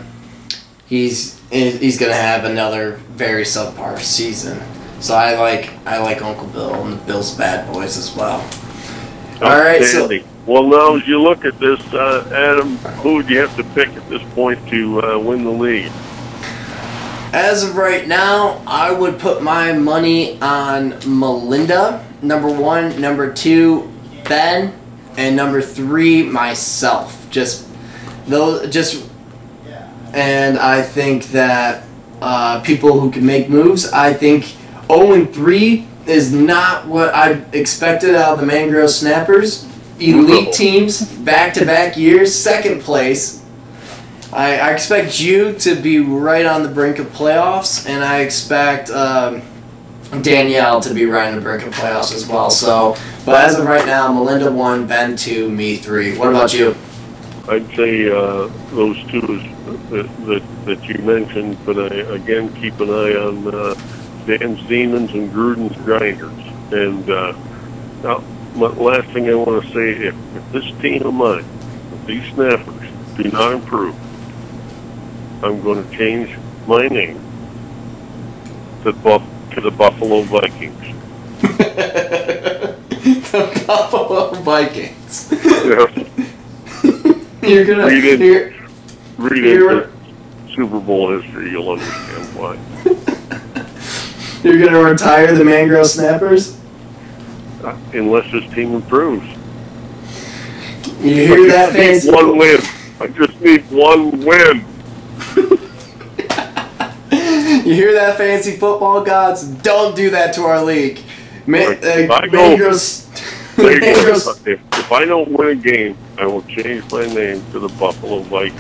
he's 0.86 1.40
he's 1.50 1.98
going 1.98 2.12
to 2.12 2.18
have 2.18 2.44
another 2.44 2.98
very 3.12 3.44
subpar 3.44 4.00
season. 4.00 4.62
So 5.00 5.16
I 5.16 5.38
like 5.40 5.74
I 5.86 6.00
like 6.00 6.22
Uncle 6.22 6.48
Bill 6.48 6.74
and 6.74 6.94
the 6.94 7.06
Bills 7.06 7.36
bad 7.36 7.72
boys 7.72 7.98
as 7.98 8.16
well. 8.16 8.42
All 9.42 9.58
right, 9.58 9.84
so 9.84 10.10
well, 10.48 10.64
now 10.64 10.96
as 10.96 11.06
you 11.06 11.22
look 11.22 11.44
at 11.44 11.60
this, 11.60 11.82
uh, 11.94 12.26
Adam, 12.34 12.78
who 13.02 13.16
would 13.16 13.30
you 13.30 13.38
have 13.40 13.54
to 13.58 13.64
pick 13.76 13.90
at 13.90 14.10
this 14.10 14.24
point 14.34 14.66
to 14.70 15.02
uh, 15.02 15.20
win 15.20 15.44
the 15.44 15.52
league? 15.52 15.92
As 17.34 17.66
of 17.66 17.76
right 17.76 18.08
now, 18.08 18.62
I 18.66 18.94
would 18.94 19.20
put 19.20 19.44
my 19.44 19.74
money 19.74 20.40
on 20.40 20.98
Melinda, 21.06 22.08
number 22.22 22.48
one, 22.50 23.00
number 23.02 23.34
two, 23.34 23.92
Ben, 24.24 24.74
and 25.18 25.36
number 25.36 25.62
three, 25.62 26.24
myself. 26.24 27.30
Just 27.30 27.68
those, 28.26 28.74
just, 28.74 29.10
and 30.14 30.58
I 30.58 30.82
think 30.82 31.26
that 31.28 31.84
uh, 32.22 32.62
people 32.62 33.02
who 33.02 33.12
can 33.12 33.26
make 33.26 33.50
moves. 33.50 33.92
I 33.92 34.14
think 34.14 34.56
0 34.88 35.12
and 35.12 35.34
3 35.34 35.86
is 36.06 36.32
not 36.32 36.88
what 36.88 37.14
I 37.14 37.32
expected 37.52 38.16
out 38.16 38.36
of 38.36 38.40
the 38.40 38.46
Mangrove 38.46 38.90
Snappers 38.90 39.67
elite 40.00 40.54
teams 40.54 41.02
back 41.20 41.54
to 41.56 41.66
back 41.66 41.98
years, 41.98 42.34
second 42.34 42.82
place. 42.82 43.44
I, 44.34 44.60
I, 44.60 44.72
expect 44.72 45.22
you 45.22 45.54
to 45.60 45.76
be 45.76 46.00
right 46.00 46.46
on 46.46 46.62
the 46.62 46.70
brink 46.70 47.00
of 47.00 47.08
playoffs, 47.08 47.88
and 47.88 48.04
I 48.04 48.20
expect 48.20 48.90
um, 48.90 49.42
Danielle 50.22 50.82
to 50.82 50.94
be 50.94 51.06
right 51.06 51.30
on 51.30 51.36
the 51.36 51.42
brink 51.42 51.66
of 51.66 51.74
playoffs 51.74 52.14
as 52.14 52.28
well. 52.28 52.50
So, 52.50 52.98
but 53.26 53.36
as 53.46 53.58
of 53.58 53.66
right 53.66 53.86
now, 53.86 54.12
Melinda 54.12 54.52
one, 54.52 54.86
Ben 54.86 55.16
two, 55.16 55.50
me 55.50 55.78
three. 55.78 56.18
What 56.18 56.30
about 56.30 56.54
you? 56.54 56.76
I'd 57.48 57.68
say 57.76 58.10
uh, 58.10 58.50
those 58.72 59.02
two 59.10 59.22
that, 59.90 60.10
that, 60.26 60.44
that 60.66 60.84
you 60.84 60.98
mentioned, 61.06 61.58
but 61.66 61.80
I, 61.80 61.96
again 62.14 62.54
keep 62.56 62.78
an 62.82 62.90
eye 62.90 63.16
on 63.16 63.48
uh, 63.48 63.76
Dan's 64.26 64.62
Demons 64.68 65.12
and 65.14 65.32
Gruden's 65.32 65.78
Grinders. 65.78 66.32
And 66.74 67.10
uh, 67.10 67.34
now, 68.04 68.24
last 68.58 69.10
thing 69.12 69.30
I 69.30 69.36
want 69.36 69.64
to 69.64 69.74
say, 69.74 69.92
if, 70.08 70.16
if 70.36 70.52
this 70.52 70.66
team 70.82 71.04
of 71.04 71.14
mine, 71.14 71.46
if 71.94 72.06
these 72.06 72.26
snappers 72.34 72.90
do 73.16 73.24
not 73.32 73.54
improve, 73.54 73.96
I'm 75.44 75.62
going 75.62 75.88
to 75.88 75.98
change 75.98 76.36
my 76.68 76.88
name 76.88 77.22
to, 78.84 78.94
Buff, 78.94 79.24
to 79.54 79.62
the 79.62 79.72
Buffalo 79.72 80.24
Vikings. 80.24 80.96
the 81.42 82.76
Buffalo 83.68 84.34
Vikings. 84.42 85.30
Yeah. 85.32 86.08
you're 87.48 87.66
gonna 87.66 87.86
read 87.86 88.04
it. 88.04 88.20
You're, 88.20 88.54
read 89.18 89.44
you're, 89.44 89.92
Super 90.56 90.80
Bowl 90.80 91.20
history. 91.20 91.52
You'll 91.52 91.70
understand 91.70 92.36
why. 92.36 92.58
you're 94.44 94.66
gonna 94.66 94.82
retire 94.82 95.36
the 95.36 95.46
Mangrove 95.46 95.88
Snappers 95.88 96.57
unless 97.64 98.32
this 98.32 98.52
team 98.54 98.76
improves. 98.76 99.26
You 101.02 101.14
hear 101.14 101.48
that, 101.48 101.74
fancy? 101.74 102.12
One 102.12 102.38
win. 102.38 102.60
I 103.00 103.08
just 103.08 103.40
need 103.40 103.70
one 103.70 104.26
win. 104.26 104.66
you 107.12 107.74
hear 107.74 107.94
that, 107.94 108.18
fancy 108.18 108.54
football 108.54 109.04
gods? 109.04 109.44
Don't 109.44 109.96
do 109.96 110.10
that 110.10 110.34
to 110.36 110.42
our 110.44 110.64
league. 110.64 111.02
Man, 111.46 111.74
uh, 111.74 111.80
if, 111.82 112.12
I 112.12 112.28
go, 112.28 112.54
if, 113.58 114.48
if 114.48 114.92
I 114.92 115.06
don't 115.06 115.32
win 115.32 115.50
a 115.50 115.56
game, 115.56 115.98
I 116.18 116.26
will 116.26 116.42
change 116.44 116.92
my 116.92 117.06
name 117.06 117.44
to 117.52 117.60
the 117.60 117.70
Buffalo 117.70 118.20
Vikings. 118.22 118.60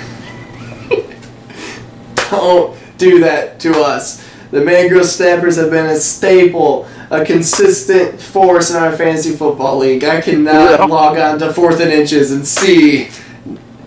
don't 2.29 2.77
do 2.97 3.19
that 3.21 3.59
to 3.61 3.81
us. 3.81 4.23
The 4.51 4.61
Mangrove 4.61 5.05
Snappers 5.05 5.57
have 5.57 5.71
been 5.71 5.87
a 5.87 5.97
staple 5.97 6.87
a 7.09 7.23
consistent 7.25 8.21
force 8.21 8.69
in 8.71 8.77
our 8.77 8.95
fantasy 8.95 9.35
football 9.35 9.77
league. 9.77 10.03
I 10.03 10.21
cannot 10.21 10.79
yeah. 10.79 10.85
log 10.85 11.17
on 11.17 11.39
to 11.39 11.53
fourth 11.53 11.79
and 11.79 11.91
inches 11.91 12.31
and 12.31 12.45
see 12.45 13.09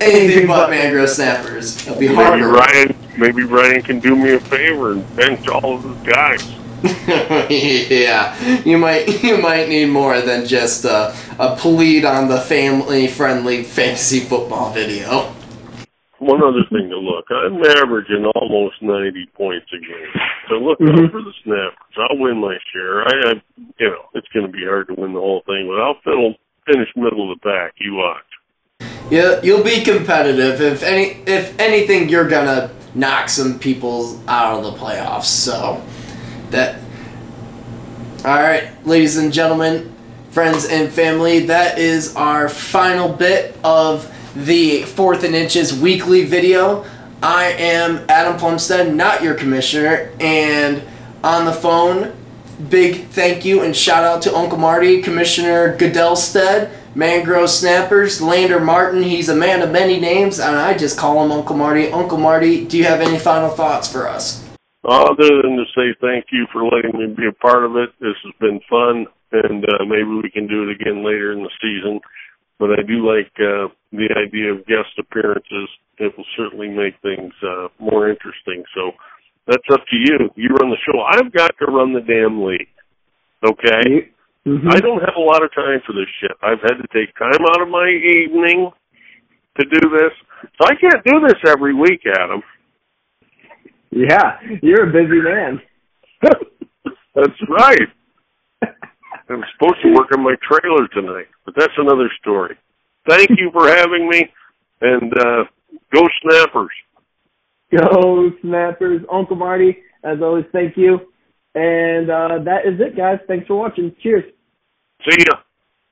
anything 0.01 0.47
but 0.47 0.71
mangrove 0.71 1.11
snappers. 1.11 1.87
It'll 1.87 1.99
be 1.99 2.09
maybe 2.09 2.43
Ryan, 2.43 2.97
maybe 3.19 3.43
Ryan 3.43 3.83
can 3.83 4.01
do 4.01 4.17
me 4.17 4.35
a 4.35 4.41
favor 4.41 4.93
and 4.93 5.17
bench 5.17 5.49
all 5.49 5.77
of 5.77 5.85
his 5.85 6.07
guys. 6.07 6.51
yeah, 7.51 8.35
you 8.65 8.79
might 8.79 9.07
you 9.23 9.37
might 9.37 9.69
need 9.69 9.87
more 9.87 10.23
than 10.23 10.47
just 10.47 10.87
a, 10.87 11.15
a 11.39 11.55
plead 11.57 12.07
on 12.07 12.29
the 12.29 12.41
family 12.41 13.07
friendly 13.07 13.63
fantasy 13.63 14.21
football 14.21 14.73
video 14.73 15.35
one 16.21 16.43
other 16.43 16.63
thing 16.71 16.89
to 16.91 16.99
look. 16.99 17.27
I'm 17.31 17.65
averaging 17.65 18.25
almost 18.35 18.81
90 18.83 19.27
points 19.35 19.67
a 19.73 19.79
game. 19.79 20.13
So 20.51 20.57
look 20.57 20.81
mm-hmm. 20.81 21.05
out 21.05 21.11
for 21.13 21.23
the 21.23 21.33
snappers. 21.45 21.97
I'll 21.97 22.19
win 22.19 22.39
my 22.39 22.59
share. 22.73 23.03
I, 23.03 23.31
I 23.31 23.33
you 23.79 23.89
know, 23.89 24.09
it's 24.15 24.27
going 24.35 24.47
to 24.47 24.53
be 24.53 24.65
hard 24.65 24.89
to 24.89 24.95
win 24.95 25.15
the 25.15 25.21
whole 25.21 25.43
thing, 25.47 25.69
but 25.69 25.81
I'll 25.81 26.01
fiddle, 26.03 26.35
finish 26.67 26.89
middle 26.97 27.31
of 27.33 27.39
the 27.39 27.49
pack. 27.49 27.75
You 27.79 27.95
watch. 27.95 28.25
Yeah, 29.11 29.41
you'll 29.43 29.65
be 29.65 29.83
competitive. 29.83 30.61
If 30.61 30.83
any, 30.83 31.23
if 31.27 31.59
anything, 31.59 32.09
you're 32.09 32.29
gonna 32.29 32.71
knock 32.95 33.29
some 33.29 33.59
people 33.59 34.21
out 34.29 34.59
of 34.59 34.65
the 34.65 34.79
playoffs. 34.79 35.25
So 35.25 35.83
that. 36.51 36.81
All 38.25 38.37
right, 38.37 38.71
ladies 38.87 39.17
and 39.17 39.33
gentlemen, 39.33 39.93
friends 40.31 40.67
and 40.67 40.93
family, 40.93 41.41
that 41.47 41.79
is 41.79 42.15
our 42.15 42.49
final 42.49 43.09
bit 43.09 43.57
of 43.65 44.07
the 44.37 44.83
Fourth 44.83 45.25
and 45.25 45.35
Inches 45.35 45.77
weekly 45.77 46.25
video. 46.25 46.85
I 47.23 47.53
am 47.59 48.07
Adam 48.09 48.39
Plumstead, 48.39 48.95
not 48.95 49.23
your 49.23 49.35
commissioner, 49.35 50.11
and 50.21 50.83
on 51.23 51.45
the 51.45 51.53
phone, 51.53 52.17
big 52.71 53.09
thank 53.09 53.45
you 53.45 53.63
and 53.63 53.77
shout 53.77 54.05
out 54.05 54.23
to 54.23 54.35
Uncle 54.35 54.57
Marty, 54.57 55.03
Commissioner 55.03 55.77
Goodellstead, 55.77 56.73
Mangrove 56.95 57.51
Snappers, 57.51 58.23
Lander 58.23 58.59
Martin. 58.59 59.03
He's 59.03 59.29
a 59.29 59.37
man 59.37 59.61
of 59.61 59.71
many 59.71 60.01
names, 60.01 60.41
and 60.41 60.57
I 60.57 60.77
just 60.77 60.99
call 60.99 61.23
him 61.23 61.31
Uncle 61.31 61.57
Marty. 61.57 61.93
Uncle 61.93 62.17
Marty, 62.17 62.65
do 62.65 62.79
you 62.79 62.85
have 62.85 63.03
any 63.03 63.19
final 63.19 63.51
thoughts 63.51 63.87
for 63.91 64.09
us? 64.09 64.43
Other 64.83 65.43
than 65.43 65.59
to 65.59 65.65
say 65.77 65.95
thank 66.01 66.27
you 66.33 66.47
for 66.51 66.65
letting 66.65 66.99
me 66.99 67.15
be 67.15 67.27
a 67.27 67.33
part 67.33 67.67
of 67.67 67.77
it. 67.77 67.91
This 68.01 68.17
has 68.25 68.33
been 68.41 68.61
fun, 68.71 69.07
and 69.33 69.63
uh, 69.63 69.85
maybe 69.85 70.09
we 70.09 70.31
can 70.31 70.47
do 70.47 70.63
it 70.63 70.81
again 70.81 71.05
later 71.05 71.33
in 71.33 71.43
the 71.43 71.51
season. 71.61 72.01
But 72.61 72.77
I 72.77 72.83
do 72.87 73.01
like 73.01 73.33
uh, 73.41 73.73
the 73.91 74.13
idea 74.21 74.53
of 74.53 74.67
guest 74.67 74.93
appearances. 75.01 75.69
It 75.97 76.13
will 76.17 76.29
certainly 76.37 76.69
make 76.69 76.93
things 77.01 77.33
uh, 77.43 77.69
more 77.81 78.11
interesting. 78.11 78.63
So 78.77 78.93
that's 79.47 79.65
up 79.73 79.81
to 79.91 79.97
you. 79.97 80.29
You 80.37 80.51
run 80.61 80.69
the 80.69 80.77
show. 80.85 81.01
I've 81.01 81.33
got 81.33 81.57
to 81.59 81.73
run 81.73 81.95
the 81.95 82.05
damn 82.05 82.45
league. 82.45 82.69
Okay? 83.43 84.13
Mm-hmm. 84.47 84.69
I 84.69 84.79
don't 84.79 85.01
have 85.01 85.17
a 85.17 85.25
lot 85.25 85.43
of 85.43 85.53
time 85.55 85.81
for 85.87 85.95
this 85.95 86.09
shit. 86.21 86.33
I've 86.43 86.61
had 86.61 86.77
to 86.77 86.89
take 86.93 87.17
time 87.17 87.41
out 87.49 87.63
of 87.63 87.69
my 87.69 87.89
evening 87.89 88.71
to 89.59 89.65
do 89.65 89.89
this. 89.89 90.13
So 90.61 90.69
I 90.69 90.75
can't 90.77 91.05
do 91.05 91.21
this 91.27 91.41
every 91.47 91.75
week, 91.75 92.03
Adam. 92.07 92.43
Yeah, 93.91 94.37
you're 94.63 94.89
a 94.89 94.93
busy 94.93 95.21
man. 95.21 95.61
That's 97.15 97.41
right. 97.49 97.89
I'm 99.31 99.45
supposed 99.53 99.81
to 99.83 99.93
work 99.93 100.09
on 100.13 100.25
my 100.25 100.35
trailer 100.43 100.89
tonight, 100.89 101.29
but 101.45 101.55
that's 101.57 101.73
another 101.79 102.11
story. 102.21 102.57
Thank 103.09 103.31
you 103.31 103.51
for 103.53 103.69
having 103.69 104.09
me, 104.09 104.27
and 104.81 105.13
uh, 105.19 105.45
go 105.95 106.03
Snappers. 106.23 106.71
Go 107.77 108.31
Snappers. 108.43 109.03
Uncle 109.11 109.37
Marty, 109.37 109.79
as 110.03 110.19
always, 110.21 110.45
thank 110.53 110.77
you. 110.77 110.99
And 111.55 112.11
uh, 112.11 112.39
that 112.45 112.67
is 112.67 112.81
it, 112.81 112.97
guys. 112.97 113.19
Thanks 113.27 113.47
for 113.47 113.57
watching. 113.57 113.95
Cheers. 114.03 114.25
See 115.09 115.25
ya. 115.29 115.37